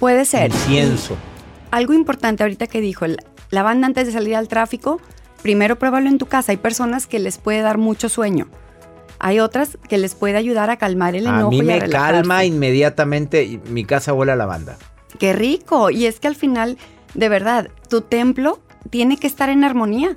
Puede 0.00 0.24
ser. 0.24 0.50
Incienso. 0.50 1.16
Algo 1.70 1.92
importante 1.92 2.42
ahorita 2.42 2.66
que 2.66 2.80
dijo, 2.80 3.06
lavanda 3.50 3.86
antes 3.86 4.06
de 4.06 4.12
salir 4.12 4.34
al 4.34 4.48
tráfico, 4.48 5.00
primero 5.42 5.78
pruébalo 5.78 6.08
en 6.08 6.18
tu 6.18 6.26
casa. 6.26 6.50
Hay 6.50 6.58
personas 6.58 7.06
que 7.06 7.18
les 7.20 7.38
puede 7.38 7.60
dar 7.60 7.78
mucho 7.78 8.08
sueño. 8.08 8.48
Hay 9.20 9.38
otras 9.38 9.78
que 9.88 9.98
les 9.98 10.14
puede 10.16 10.36
ayudar 10.36 10.70
a 10.70 10.78
calmar 10.78 11.14
el 11.14 11.26
A 11.26 11.30
enojo 11.30 11.50
mí 11.50 11.58
y 11.58 11.60
a 11.60 11.64
me 11.64 11.78
relajarse. 11.80 12.16
calma 12.22 12.44
inmediatamente. 12.44 13.60
Mi 13.68 13.84
casa 13.84 14.12
huele 14.14 14.32
a 14.32 14.36
lavanda. 14.36 14.78
Qué 15.18 15.32
rico. 15.32 15.90
Y 15.90 16.06
es 16.06 16.20
que 16.20 16.28
al 16.28 16.36
final, 16.36 16.78
de 17.14 17.28
verdad, 17.28 17.70
tu 17.88 18.00
templo 18.00 18.60
tiene 18.90 19.16
que 19.16 19.26
estar 19.26 19.48
en 19.48 19.64
armonía. 19.64 20.14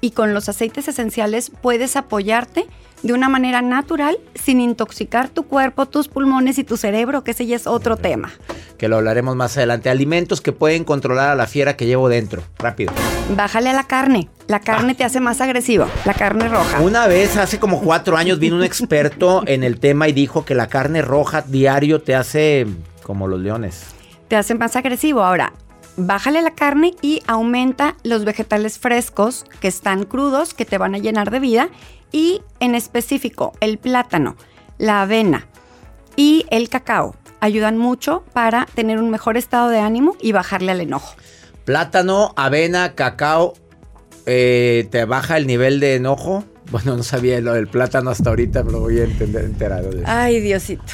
Y 0.00 0.12
con 0.12 0.32
los 0.32 0.48
aceites 0.48 0.88
esenciales 0.88 1.50
puedes 1.60 1.94
apoyarte 1.96 2.66
de 3.02 3.12
una 3.12 3.28
manera 3.28 3.62
natural 3.62 4.18
sin 4.34 4.60
intoxicar 4.60 5.28
tu 5.28 5.44
cuerpo, 5.44 5.86
tus 5.86 6.08
pulmones 6.08 6.58
y 6.58 6.64
tu 6.64 6.76
cerebro, 6.76 7.24
que 7.24 7.32
ese 7.32 7.46
ya 7.46 7.56
es 7.56 7.66
otro 7.66 7.96
tema. 7.96 8.30
Que 8.78 8.88
lo 8.88 8.96
hablaremos 8.96 9.36
más 9.36 9.56
adelante. 9.56 9.90
Alimentos 9.90 10.40
que 10.40 10.52
pueden 10.52 10.84
controlar 10.84 11.30
a 11.30 11.34
la 11.34 11.46
fiera 11.46 11.76
que 11.76 11.86
llevo 11.86 12.08
dentro. 12.08 12.42
Rápido. 12.58 12.92
Bájale 13.36 13.70
a 13.70 13.74
la 13.74 13.84
carne. 13.84 14.28
La 14.48 14.60
carne 14.60 14.94
te 14.94 15.04
hace 15.04 15.20
más 15.20 15.40
agresivo, 15.40 15.86
la 16.04 16.14
carne 16.14 16.48
roja. 16.48 16.80
Una 16.80 17.06
vez, 17.06 17.36
hace 17.36 17.60
como 17.60 17.80
cuatro 17.80 18.16
años, 18.16 18.38
vino 18.38 18.56
un 18.56 18.64
experto 18.64 19.44
en 19.46 19.62
el 19.62 19.78
tema 19.78 20.08
y 20.08 20.12
dijo 20.12 20.44
que 20.44 20.54
la 20.54 20.66
carne 20.66 21.02
roja 21.02 21.42
diario 21.42 22.02
te 22.02 22.16
hace 22.16 22.66
como 23.02 23.28
los 23.28 23.38
leones. 23.38 23.99
Te 24.30 24.36
hace 24.36 24.54
más 24.54 24.76
agresivo. 24.76 25.24
Ahora, 25.24 25.52
bájale 25.96 26.40
la 26.40 26.54
carne 26.54 26.94
y 27.02 27.20
aumenta 27.26 27.96
los 28.04 28.24
vegetales 28.24 28.78
frescos 28.78 29.44
que 29.58 29.66
están 29.66 30.04
crudos, 30.04 30.54
que 30.54 30.64
te 30.64 30.78
van 30.78 30.94
a 30.94 30.98
llenar 30.98 31.32
de 31.32 31.40
vida. 31.40 31.68
Y 32.12 32.40
en 32.60 32.76
específico, 32.76 33.54
el 33.58 33.78
plátano, 33.78 34.36
la 34.78 35.02
avena 35.02 35.48
y 36.14 36.46
el 36.50 36.68
cacao 36.68 37.16
ayudan 37.40 37.76
mucho 37.76 38.22
para 38.32 38.66
tener 38.66 39.00
un 39.00 39.10
mejor 39.10 39.36
estado 39.36 39.68
de 39.68 39.80
ánimo 39.80 40.16
y 40.20 40.30
bajarle 40.30 40.70
al 40.70 40.80
enojo. 40.80 41.16
Plátano, 41.64 42.32
avena, 42.36 42.94
cacao, 42.94 43.54
eh, 44.26 44.86
¿te 44.92 45.06
baja 45.06 45.38
el 45.38 45.48
nivel 45.48 45.80
de 45.80 45.96
enojo? 45.96 46.44
Bueno, 46.70 46.96
no 46.96 47.02
sabía 47.02 47.40
lo 47.40 47.54
del 47.54 47.66
plátano 47.66 48.10
hasta 48.10 48.30
ahorita, 48.30 48.62
pero 48.62 48.78
lo 48.78 48.80
voy 48.82 49.00
a 49.00 49.04
entender 49.04 49.44
enterado. 49.44 49.90
De 49.90 50.02
eso. 50.02 50.06
Ay, 50.06 50.38
Diosito. 50.38 50.84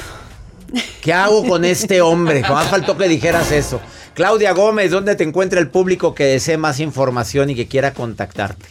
¿Qué 1.00 1.12
hago 1.12 1.46
con 1.46 1.64
este 1.64 2.00
hombre? 2.00 2.42
Más 2.42 2.68
faltó 2.68 2.96
que 2.96 3.08
dijeras 3.08 3.52
eso. 3.52 3.80
Claudia 4.14 4.52
Gómez, 4.52 4.90
¿dónde 4.90 5.14
te 5.14 5.24
encuentra 5.24 5.60
el 5.60 5.68
público 5.68 6.14
que 6.14 6.24
desee 6.24 6.56
más 6.56 6.80
información 6.80 7.50
y 7.50 7.54
que 7.54 7.66
quiera 7.66 7.92
contactarte? 7.92 8.66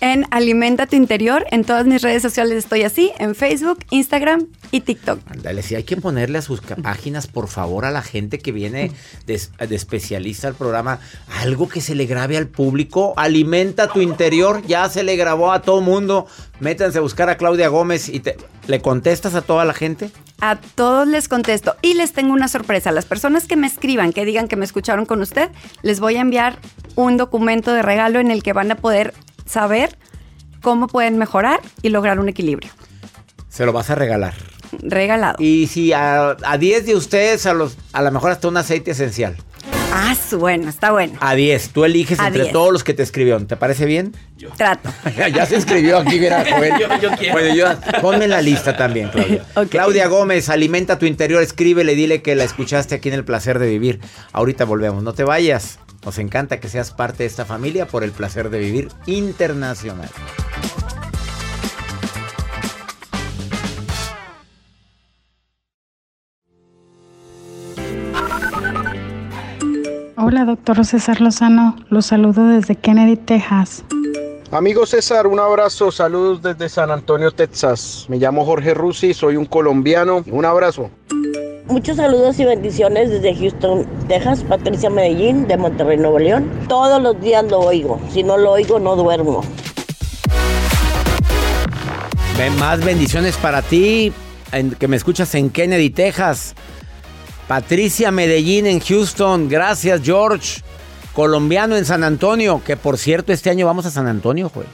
En 0.00 0.26
Alimenta 0.30 0.86
tu 0.86 0.96
Interior, 0.96 1.46
en 1.50 1.64
todas 1.64 1.86
mis 1.86 2.02
redes 2.02 2.20
sociales 2.20 2.58
estoy 2.58 2.82
así, 2.82 3.12
en 3.18 3.34
Facebook, 3.34 3.78
Instagram 3.88 4.48
y 4.70 4.82
TikTok. 4.82 5.18
Ándale, 5.30 5.62
si 5.62 5.76
hay 5.76 5.84
que 5.84 5.96
ponerle 5.96 6.36
a 6.36 6.42
sus 6.42 6.60
páginas, 6.60 7.26
por 7.26 7.48
favor, 7.48 7.86
a 7.86 7.90
la 7.90 8.02
gente 8.02 8.38
que 8.38 8.52
viene 8.52 8.92
de, 9.24 9.40
de 9.66 9.74
especialista 9.74 10.48
al 10.48 10.56
programa, 10.56 11.00
algo 11.40 11.70
que 11.70 11.80
se 11.80 11.94
le 11.94 12.04
grabe 12.04 12.36
al 12.36 12.48
público. 12.48 13.14
Alimenta 13.16 13.88
tu 13.88 14.02
interior, 14.02 14.62
ya 14.66 14.90
se 14.90 15.04
le 15.04 15.16
grabó 15.16 15.52
a 15.52 15.62
todo 15.62 15.80
mundo. 15.80 16.26
Métanse 16.60 16.98
a 16.98 17.00
buscar 17.00 17.30
a 17.30 17.38
Claudia 17.38 17.68
Gómez 17.68 18.10
y 18.10 18.20
te, 18.20 18.36
le 18.66 18.82
contestas 18.82 19.34
a 19.34 19.40
toda 19.40 19.64
la 19.64 19.72
gente. 19.72 20.10
A 20.46 20.56
todos 20.56 21.08
les 21.08 21.26
contesto 21.26 21.74
y 21.80 21.94
les 21.94 22.12
tengo 22.12 22.34
una 22.34 22.48
sorpresa. 22.48 22.92
Las 22.92 23.06
personas 23.06 23.46
que 23.46 23.56
me 23.56 23.66
escriban, 23.66 24.12
que 24.12 24.26
digan 24.26 24.46
que 24.46 24.56
me 24.56 24.66
escucharon 24.66 25.06
con 25.06 25.22
usted, 25.22 25.48
les 25.80 26.00
voy 26.00 26.16
a 26.16 26.20
enviar 26.20 26.58
un 26.96 27.16
documento 27.16 27.72
de 27.72 27.80
regalo 27.80 28.20
en 28.20 28.30
el 28.30 28.42
que 28.42 28.52
van 28.52 28.70
a 28.70 28.74
poder 28.74 29.14
saber 29.46 29.96
cómo 30.60 30.86
pueden 30.86 31.16
mejorar 31.16 31.60
y 31.80 31.88
lograr 31.88 32.20
un 32.20 32.28
equilibrio. 32.28 32.70
Se 33.48 33.64
lo 33.64 33.72
vas 33.72 33.88
a 33.88 33.94
regalar. 33.94 34.34
Regalado. 34.82 35.36
Y 35.38 35.66
si 35.68 35.94
a, 35.94 36.36
a 36.42 36.58
10 36.58 36.84
de 36.84 36.94
ustedes, 36.94 37.46
a, 37.46 37.54
los, 37.54 37.78
a 37.94 38.02
lo 38.02 38.10
mejor 38.10 38.30
hasta 38.30 38.46
un 38.46 38.58
aceite 38.58 38.90
esencial. 38.90 39.36
Ah, 39.96 40.14
su- 40.16 40.38
bueno, 40.38 40.68
está 40.68 40.90
bueno. 40.90 41.16
A 41.20 41.34
10. 41.34 41.70
Tú 41.70 41.84
eliges 41.84 42.18
A 42.18 42.26
entre 42.26 42.42
10. 42.42 42.52
todos 42.52 42.72
los 42.72 42.82
que 42.82 42.94
te 42.94 43.02
escribieron. 43.04 43.46
¿Te 43.46 43.56
parece 43.56 43.86
bien? 43.86 44.12
Trato. 44.56 44.90
ya, 45.16 45.28
ya 45.28 45.46
se 45.46 45.54
inscribió 45.56 45.98
aquí, 45.98 46.18
mira, 46.18 46.44
joven. 46.50 46.74
Yo- 46.80 46.88
yo 47.00 47.10
quiero. 47.16 47.32
Bueno, 47.34 47.54
yo- 47.54 48.00
ponme 48.00 48.24
en 48.24 48.30
la 48.30 48.42
lista 48.42 48.76
también, 48.76 49.08
Claudia. 49.10 49.44
Claudia 49.70 50.06
Gómez, 50.08 50.48
alimenta 50.48 50.98
tu 50.98 51.06
interior, 51.06 51.42
escríbele, 51.42 51.94
dile 51.94 52.22
que 52.22 52.34
la 52.34 52.44
escuchaste 52.44 52.96
aquí 52.96 53.08
en 53.08 53.14
El 53.14 53.24
Placer 53.24 53.58
de 53.58 53.68
Vivir. 53.68 54.00
Ahorita 54.32 54.64
volvemos, 54.64 55.02
no 55.02 55.12
te 55.14 55.22
vayas. 55.24 55.78
Nos 56.04 56.18
encanta 56.18 56.60
que 56.60 56.68
seas 56.68 56.90
parte 56.90 57.22
de 57.22 57.26
esta 57.28 57.44
familia 57.46 57.86
por 57.86 58.04
el 58.04 58.10
placer 58.12 58.50
de 58.50 58.58
vivir 58.58 58.88
internacional. 59.06 60.10
Hola, 70.26 70.44
doctor 70.46 70.84
César 70.86 71.20
Lozano. 71.20 71.76
Los 71.90 72.06
saludo 72.06 72.46
desde 72.48 72.76
Kennedy, 72.76 73.16
Texas. 73.16 73.84
Amigo 74.50 74.86
César, 74.86 75.26
un 75.26 75.38
abrazo, 75.38 75.90
saludos 75.92 76.40
desde 76.40 76.68
San 76.68 76.90
Antonio, 76.90 77.30
Texas. 77.30 78.06
Me 78.08 78.16
llamo 78.16 78.44
Jorge 78.44 78.72
Rusi, 78.72 79.12
soy 79.12 79.36
un 79.36 79.44
colombiano. 79.44 80.24
Un 80.30 80.44
abrazo. 80.44 80.90
Muchos 81.66 81.96
saludos 81.96 82.38
y 82.38 82.44
bendiciones 82.44 83.10
desde 83.10 83.34
Houston, 83.34 83.86
Texas. 84.08 84.42
Patricia 84.48 84.88
Medellín, 84.88 85.46
de 85.46 85.56
Monterrey, 85.56 85.98
Nuevo 85.98 86.18
León. 86.18 86.48
Todos 86.68 87.02
los 87.02 87.20
días 87.20 87.44
lo 87.50 87.58
oigo. 87.60 88.00
Si 88.10 88.22
no 88.22 88.36
lo 88.38 88.52
oigo, 88.52 88.78
no 88.78 88.96
duermo. 88.96 89.42
Ven, 92.38 92.56
Más 92.58 92.82
bendiciones 92.84 93.36
para 93.36 93.60
ti, 93.62 94.12
en- 94.52 94.70
que 94.72 94.88
me 94.88 94.96
escuchas 94.96 95.34
en 95.34 95.50
Kennedy, 95.50 95.90
Texas. 95.90 96.54
Patricia 97.48 98.10
Medellín 98.10 98.66
en 98.66 98.80
Houston. 98.80 99.48
Gracias, 99.48 100.00
George. 100.02 100.60
Colombiano 101.12 101.76
en 101.76 101.84
San 101.84 102.02
Antonio, 102.02 102.60
que 102.64 102.76
por 102.76 102.98
cierto 102.98 103.32
este 103.32 103.48
año 103.50 103.66
vamos 103.66 103.86
a 103.86 103.90
San 103.90 104.08
Antonio, 104.08 104.50
es. 104.64 104.66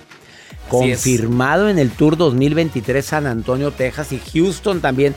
Confirmado 0.69 1.69
en 1.69 1.79
el 1.79 1.91
Tour 1.91 2.17
2023 2.17 3.05
San 3.05 3.27
Antonio, 3.27 3.73
Texas 3.73 4.13
y 4.13 4.21
Houston 4.33 4.81
también. 4.81 5.15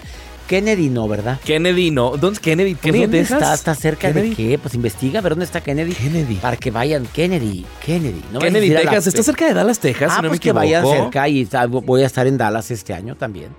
Kennedy 0.48 0.90
no, 0.90 1.08
¿verdad? 1.08 1.40
Kennedy, 1.46 1.90
no. 1.92 2.18
¿Dónde 2.18 2.34
es 2.34 2.40
Kennedy? 2.42 2.76
¿Qué 2.76 2.82
¿Kennedy, 2.92 3.02
¿Dónde 3.04 3.18
Texas? 3.20 3.38
está? 3.42 3.54
¿Está 3.54 3.76
cerca 3.76 4.08
Kennedy. 4.10 4.30
de 4.32 4.36
qué? 4.36 4.60
Pues 4.60 4.74
investiga 4.76 5.20
a 5.20 5.22
ver 5.22 5.32
dónde 5.32 5.46
está 5.46 5.62
Kennedy. 5.62 5.94
Kennedy. 5.94 6.36
Para 6.36 6.58
que 6.58 6.70
vayan. 6.72 7.06
Kennedy, 7.06 7.66
Kennedy. 7.86 8.22
No 8.34 8.40
Kennedy, 8.40 8.68
la- 8.70 8.82
Texas. 8.82 9.08
Está 9.08 9.24
cerca 9.24 9.46
de 9.46 9.54
Dallas, 9.54 9.80
Texas, 9.80 10.10
Ah, 10.12 10.16
si 10.18 10.22
no 10.24 10.28
pues 10.28 10.40
me 10.40 10.44
que 10.44 10.52
vayan 10.52 10.86
cerca 10.86 11.30
y 11.30 11.48
voy 11.70 12.04
a 12.04 12.08
estar 12.08 12.28
en 12.28 12.38
Dallas 12.38 12.70
este 12.72 12.94
año 12.94 13.16
también. 13.16 13.50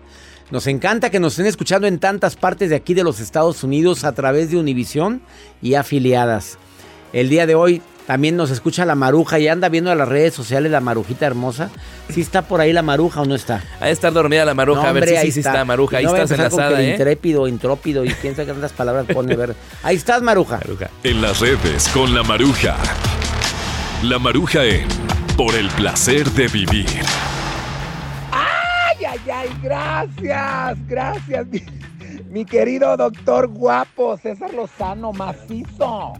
Nos 0.50 0.66
encanta 0.66 1.10
que 1.10 1.20
nos 1.20 1.32
estén 1.34 1.46
escuchando 1.46 1.86
en 1.86 1.98
tantas 1.98 2.36
partes 2.36 2.70
de 2.70 2.76
aquí 2.76 2.94
de 2.94 3.02
los 3.04 3.20
Estados 3.20 3.64
Unidos 3.64 4.04
a 4.04 4.12
través 4.12 4.50
de 4.50 4.58
Univisión 4.58 5.22
y 5.62 5.74
afiliadas. 5.74 6.58
El 7.12 7.28
día 7.28 7.46
de 7.46 7.54
hoy 7.54 7.80
también 8.06 8.36
nos 8.36 8.50
escucha 8.50 8.84
la 8.84 8.94
Maruja 8.94 9.38
y 9.38 9.48
anda 9.48 9.70
viendo 9.70 9.90
en 9.90 9.96
las 9.96 10.08
redes 10.08 10.34
sociales 10.34 10.70
la 10.70 10.80
Marujita 10.80 11.24
hermosa. 11.24 11.70
¿Sí 12.10 12.20
está 12.20 12.42
por 12.42 12.60
ahí 12.60 12.72
la 12.72 12.82
Maruja 12.82 13.22
o 13.22 13.24
no 13.24 13.34
está? 13.34 13.64
Ha 13.80 13.86
de 13.86 13.92
estar 13.92 14.12
dormida 14.12 14.44
la 14.44 14.52
maruja. 14.52 14.82
No, 14.82 14.88
a 14.88 14.92
ver 14.92 15.08
si 15.08 15.16
ahí 15.16 15.26
sí, 15.26 15.32
sí 15.32 15.40
está, 15.40 15.64
maruja. 15.64 15.96
Ahí 15.96 16.04
No 16.04 16.10
voy 16.10 16.20
a 16.20 16.24
estás 16.24 16.38
enlazada, 16.38 16.82
¿eh? 16.82 16.90
Intrépido, 16.90 17.48
intrópido 17.48 18.04
y 18.04 18.10
quién 18.10 18.36
sabe 18.36 18.48
cuántas 18.48 18.72
palabras 18.72 19.06
pone. 19.06 19.32
a 19.32 19.36
ver. 19.36 19.56
Ahí 19.82 19.96
estás, 19.96 20.20
Maruja. 20.20 20.60
En 21.02 21.22
las 21.22 21.40
redes 21.40 21.88
con 21.88 22.14
la 22.14 22.22
Maruja. 22.22 22.76
La 24.02 24.18
Maruja 24.18 24.64
en 24.64 24.86
Por 25.36 25.54
el 25.54 25.68
placer 25.68 26.30
de 26.32 26.48
vivir. 26.48 26.86
Ay, 29.36 29.48
gracias, 29.62 30.86
gracias, 30.86 31.46
mi, 31.48 31.60
mi 32.30 32.44
querido 32.44 32.96
doctor 32.96 33.48
guapo, 33.48 34.16
César 34.16 34.54
Lozano, 34.54 35.12
macizo. 35.12 36.12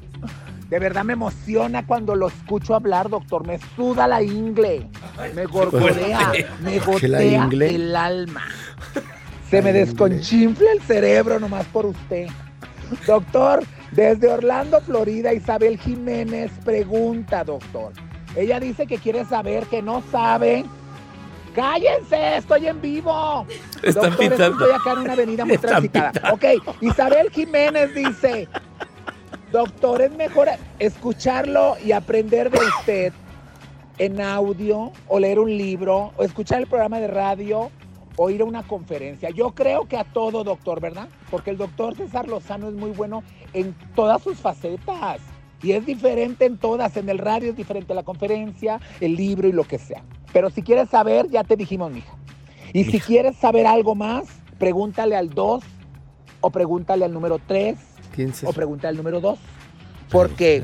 De 0.69 0.81
verdad 0.81 1.05
me 1.05 1.13
emociona 1.13 1.87
cuando 1.87 2.17
lo 2.17 2.27
escucho 2.27 2.75
hablar, 2.75 3.09
doctor. 3.09 3.47
Me 3.47 3.61
suda 3.77 4.09
la 4.09 4.21
ingle, 4.21 4.89
me 5.33 5.45
gorgorea, 5.47 6.33
me 6.61 6.81
¿Qué 6.99 7.09
la 7.09 7.19
gotea 7.19 7.49
el 7.69 7.95
alma. 7.95 8.43
Se 9.49 9.63
me 9.63 9.73
desconchinfla 9.73 10.73
el 10.73 10.83
cerebro 10.83 11.39
nomás 11.39 11.67
por 11.67 11.87
usted. 11.87 12.27
Doctor, 13.07 13.63
desde 13.93 14.29
Orlando, 14.29 14.81
Florida, 14.81 15.33
Isabel 15.33 15.79
Jiménez 15.79 16.51
pregunta, 16.65 17.45
doctor. 17.45 17.93
Ella 18.35 18.59
dice 18.59 18.89
que 18.89 18.99
quiere 18.99 19.25
saber 19.25 19.67
que 19.67 19.83
no 19.83 20.03
sabe. 20.11 20.65
¡Cállense! 21.55 22.37
¡Estoy 22.39 22.67
en 22.67 22.81
vivo! 22.81 23.47
Están 23.83 24.11
Doctor, 24.11 24.17
pitando. 24.19 24.65
estoy 24.67 24.73
acá 24.73 24.93
en 24.93 24.99
una 24.99 25.13
avenida 25.13 25.45
muy 25.45 25.55
Están 25.55 25.71
transitada. 25.71 26.13
pitando. 26.13 26.35
Ok, 26.35 26.77
Isabel 26.83 27.31
Jiménez 27.31 27.95
dice, 27.95 28.49
doctor, 29.53 30.03
es 30.03 30.13
mejor 30.13 30.49
escucharlo 30.79 31.77
y 31.85 31.93
aprender 31.93 32.51
de 32.51 32.59
usted 32.59 33.13
en 33.99 34.21
audio 34.21 34.91
o 35.07 35.21
leer 35.21 35.39
un 35.39 35.57
libro 35.57 36.13
o 36.17 36.25
escuchar 36.25 36.61
el 36.61 36.67
programa 36.67 36.99
de 36.99 37.07
radio 37.07 37.71
o 38.17 38.31
ir 38.31 38.41
a 38.43 38.45
una 38.45 38.63
conferencia. 38.65 39.31
Yo 39.31 39.53
creo 39.53 39.87
que 39.87 39.97
a 39.97 40.05
todo, 40.05 40.43
doctor, 40.45 40.81
¿verdad? 40.81 41.09
Porque 41.31 41.51
el 41.51 41.57
doctor 41.57 41.97
César 41.97 42.27
Lozano 42.29 42.69
es 42.69 42.75
muy 42.75 42.91
bueno 42.91 43.23
en 43.53 43.75
todas 43.95 44.23
sus 44.23 44.39
facetas. 44.39 45.21
Y 45.63 45.73
es 45.73 45.87
diferente 45.87 46.45
en 46.45 46.59
todas. 46.59 46.97
En 46.97 47.09
el 47.09 47.19
radio 47.19 47.51
es 47.51 47.57
diferente 47.57 47.95
la 47.95 48.03
conferencia, 48.03 48.81
el 49.01 49.17
libro 49.17 49.49
y 49.49 49.53
lo 49.53 49.65
que 49.65 49.79
sea. 49.79 50.03
Pero 50.35 50.51
si 50.51 50.63
quieres 50.63 50.91
saber, 50.91 51.31
ya 51.31 51.45
te 51.45 51.57
dijimos, 51.57 51.91
mija. 51.91 52.13
Y 52.75 52.85
si 52.85 53.01
quieres 53.01 53.37
saber 53.37 53.67
algo 53.67 53.95
más, 53.95 54.25
pregúntale 54.59 55.17
al 55.17 55.31
2 55.31 55.65
o 56.41 56.51
pregúntale 56.51 57.05
al 57.07 57.13
número 57.15 57.39
3 57.47 57.79
¿Quién 58.15 58.35
se- 58.35 58.47
o 58.47 58.53
pregúntale 58.53 58.91
al 58.91 58.97
número 58.97 59.21
2. 59.21 59.39
Porque 60.11 60.63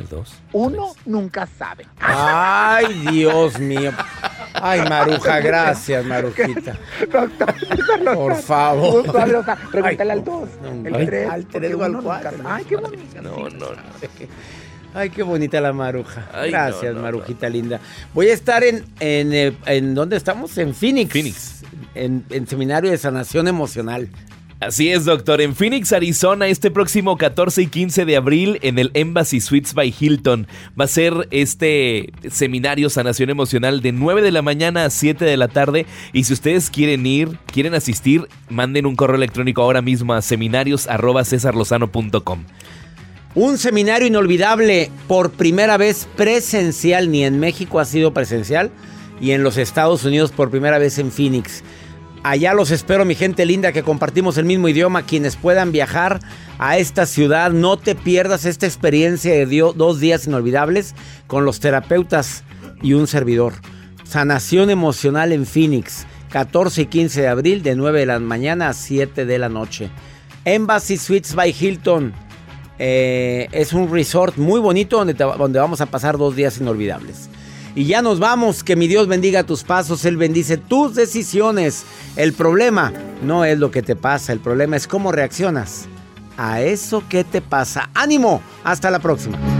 uno 0.53 0.93
nunca 1.07 1.47
sabe. 1.47 1.87
Ay, 1.99 2.93
Dios 3.11 3.59
mío. 3.59 3.91
Ay, 4.55 4.81
Maruja, 4.89 5.41
gracias, 5.41 6.05
Marujita. 6.05 6.77
Por 8.15 8.35
favor. 8.37 9.03
Pregúntale 9.71 10.13
al 10.13 10.25
2, 10.25 10.49
Ay, 10.63 10.83
el 10.85 11.07
3, 11.07 11.31
al 11.31 11.47
tres 11.47 11.75
o 11.75 11.85
al 11.85 11.97
cuatro. 12.03 12.31
Ay, 12.45 12.65
qué 12.65 12.77
bonito. 12.77 13.23
No, 13.23 13.49
no, 13.49 13.49
no. 13.51 13.83
Ay, 14.95 15.11
qué 15.11 15.23
bonita 15.23 15.61
la 15.61 15.73
maruja. 15.73 16.29
Ay, 16.33 16.51
Gracias, 16.51 16.93
no, 16.93 16.99
no, 16.99 17.03
marujita 17.03 17.49
linda. 17.49 17.81
Voy 18.13 18.29
a 18.29 18.35
estar 18.35 18.65
en, 18.65 18.85
en, 18.99 19.57
en 19.67 19.95
¿dónde 19.95 20.17
estamos? 20.17 20.57
En 20.59 20.75
Phoenix. 20.75 21.13
Phoenix. 21.13 21.63
En, 21.95 22.25
en 22.31 22.47
seminario 22.47 22.91
de 22.91 22.99
sanación 22.99 23.49
emocional. 23.49 24.09
Así 24.61 24.91
es, 24.91 25.07
doctor. 25.07 25.41
En 25.41 25.55
Phoenix, 25.55 25.91
Arizona, 25.91 26.47
este 26.47 26.71
próximo 26.71 27.17
14 27.17 27.63
y 27.63 27.67
15 27.69 28.05
de 28.05 28.17
abril, 28.17 28.59
en 28.61 28.79
el 28.79 28.91
Embassy 28.93 29.41
Suites 29.41 29.73
by 29.73 29.95
Hilton, 29.99 30.47
va 30.79 30.85
a 30.85 30.89
ser 30.89 31.27
este 31.31 32.13
seminario 32.31 32.91
Sanación 32.91 33.31
Emocional 33.31 33.81
de 33.81 33.93
9 33.93 34.21
de 34.21 34.33
la 34.33 34.43
mañana 34.43 34.85
a 34.85 34.91
7 34.91 35.25
de 35.25 35.39
la 35.39 35.49
tarde. 35.49 35.87
Y 36.13 36.25
si 36.25 36.35
ustedes 36.35 36.69
quieren 36.69 37.07
ir, 37.07 37.39
quieren 37.51 37.73
asistir, 37.73 38.29
manden 38.51 38.85
un 38.85 38.97
correo 38.97 39.17
electrónico 39.17 39.63
ahora 39.63 39.81
mismo 39.81 40.13
a 40.13 40.21
seminarios.cesarlozano.com. 40.21 42.45
Un 43.35 43.59
seminario 43.59 44.09
inolvidable 44.09 44.91
por 45.07 45.31
primera 45.31 45.77
vez 45.77 46.09
presencial, 46.17 47.11
ni 47.11 47.25
en 47.25 47.39
México 47.39 47.79
ha 47.79 47.85
sido 47.85 48.13
presencial, 48.13 48.71
y 49.21 49.33
en 49.33 49.43
los 49.45 49.57
Estados 49.57 50.05
Unidos 50.05 50.33
por 50.33 50.51
primera 50.51 50.79
vez 50.79 50.99
en 50.99 51.13
Phoenix. 51.13 51.63
Allá 52.23 52.53
los 52.55 52.71
espero, 52.71 53.05
mi 53.05 53.15
gente 53.15 53.47
linda, 53.47 53.73
que 53.73 53.83
compartimos 53.83 54.37
el 54.37 54.45
mismo 54.45 54.69
idioma. 54.69 55.03
Quienes 55.07 55.37
puedan 55.37 55.73
viajar 55.73 56.21
a 56.59 56.77
esta 56.77 57.07
ciudad, 57.07 57.51
no 57.51 57.79
te 57.79 57.95
pierdas 57.95 58.45
esta 58.45 58.67
experiencia 58.67 59.33
de 59.33 59.47
dio- 59.47 59.73
dos 59.73 60.01
días 60.01 60.27
inolvidables 60.27 60.95
con 61.27 61.45
los 61.45 61.61
terapeutas 61.61 62.43
y 62.83 62.93
un 62.95 63.07
servidor. 63.07 63.55
Sanación 64.05 64.71
emocional 64.71 65.33
en 65.33 65.47
Phoenix, 65.47 66.05
14 66.31 66.83
y 66.83 66.87
15 66.87 67.23
de 67.23 67.29
abril, 67.29 67.63
de 67.63 67.77
9 67.77 68.01
de 68.01 68.07
la 68.07 68.19
mañana 68.19 68.69
a 68.69 68.75
7 68.75 69.25
de 69.25 69.39
la 69.39 69.49
noche. 69.49 69.89
Embassy 70.45 70.97
Suites 70.99 71.35
by 71.35 71.55
Hilton. 71.59 72.13
Eh, 72.83 73.47
es 73.53 73.75
un 73.75 73.93
resort 73.93 74.39
muy 74.39 74.59
bonito 74.59 74.97
donde, 74.97 75.13
donde 75.13 75.59
vamos 75.59 75.83
a 75.83 75.87
pasar 75.87 76.17
dos 76.17 76.35
días 76.35 76.59
inolvidables. 76.59 77.29
Y 77.75 77.85
ya 77.85 78.01
nos 78.01 78.19
vamos, 78.19 78.65
que 78.65 78.75
mi 78.75 78.89
Dios 78.89 79.07
bendiga 79.07 79.45
tus 79.45 79.65
pasos, 79.65 80.05
Él 80.07 80.17
bendice 80.17 80.57
tus 80.57 80.95
decisiones. 80.95 81.85
El 82.17 82.33
problema 82.33 82.93
no 83.23 83.45
es 83.45 83.59
lo 83.59 83.71
que 83.71 83.83
te 83.83 83.97
pasa, 83.97 84.33
el 84.33 84.41
problema 84.41 84.77
es 84.77 84.89
cómo 84.89 85.13
reaccionas 85.13 85.89
a 86.39 86.63
eso 86.63 87.05
que 87.07 87.23
te 87.23 87.43
pasa. 87.43 87.91
Ánimo, 87.93 88.41
hasta 88.65 88.91
la 88.91 88.99
próxima. 88.99 89.60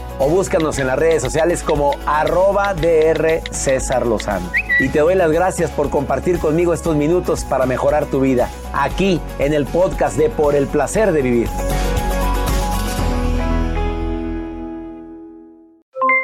o 0.21 0.29
búscanos 0.29 0.77
en 0.77 0.85
las 0.85 0.99
redes 0.99 1.23
sociales 1.23 1.63
como 1.63 1.95
arroba 2.05 2.75
DR 2.75 3.41
César 3.49 4.05
Lozano. 4.05 4.51
Y 4.79 4.89
te 4.89 4.99
doy 4.99 5.15
las 5.15 5.31
gracias 5.31 5.71
por 5.71 5.89
compartir 5.89 6.37
conmigo 6.37 6.75
estos 6.75 6.95
minutos 6.95 7.43
para 7.43 7.65
mejorar 7.65 8.05
tu 8.05 8.21
vida, 8.21 8.47
aquí 8.71 9.19
en 9.39 9.51
el 9.55 9.65
podcast 9.65 10.17
de 10.17 10.29
Por 10.29 10.53
el 10.53 10.67
Placer 10.67 11.11
de 11.11 11.23
Vivir. 11.23 11.49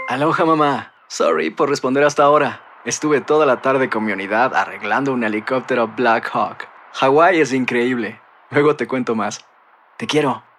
Aloha 0.08 0.46
mamá. 0.46 0.94
Sorry 1.08 1.50
por 1.50 1.68
responder 1.70 2.04
hasta 2.04 2.24
ahora. 2.24 2.62
Estuve 2.86 3.22
toda 3.22 3.48
la 3.48 3.64
tarde 3.64 3.90
con 3.90 4.06
mi 4.06 4.12
unidad 4.12 4.54
arreglando 4.56 5.12
un 5.12 5.24
helicóptero 5.24 5.88
Black 5.88 6.30
Hawk. 6.34 6.68
Hawái 6.94 7.42
es 7.42 7.52
increíble. 7.52 8.22
Luego 8.52 8.76
te 8.76 8.88
cuento 8.88 9.16
más. 9.16 9.44
Te 9.98 10.06
quiero. 10.06 10.47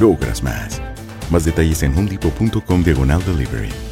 logras 0.00 0.42
más. 0.42 0.80
Más 1.30 1.44
detalles 1.44 1.82
en 1.82 1.96
homedepot.com 1.96 2.82
diagonal 2.82 3.22
delivery. 3.24 3.91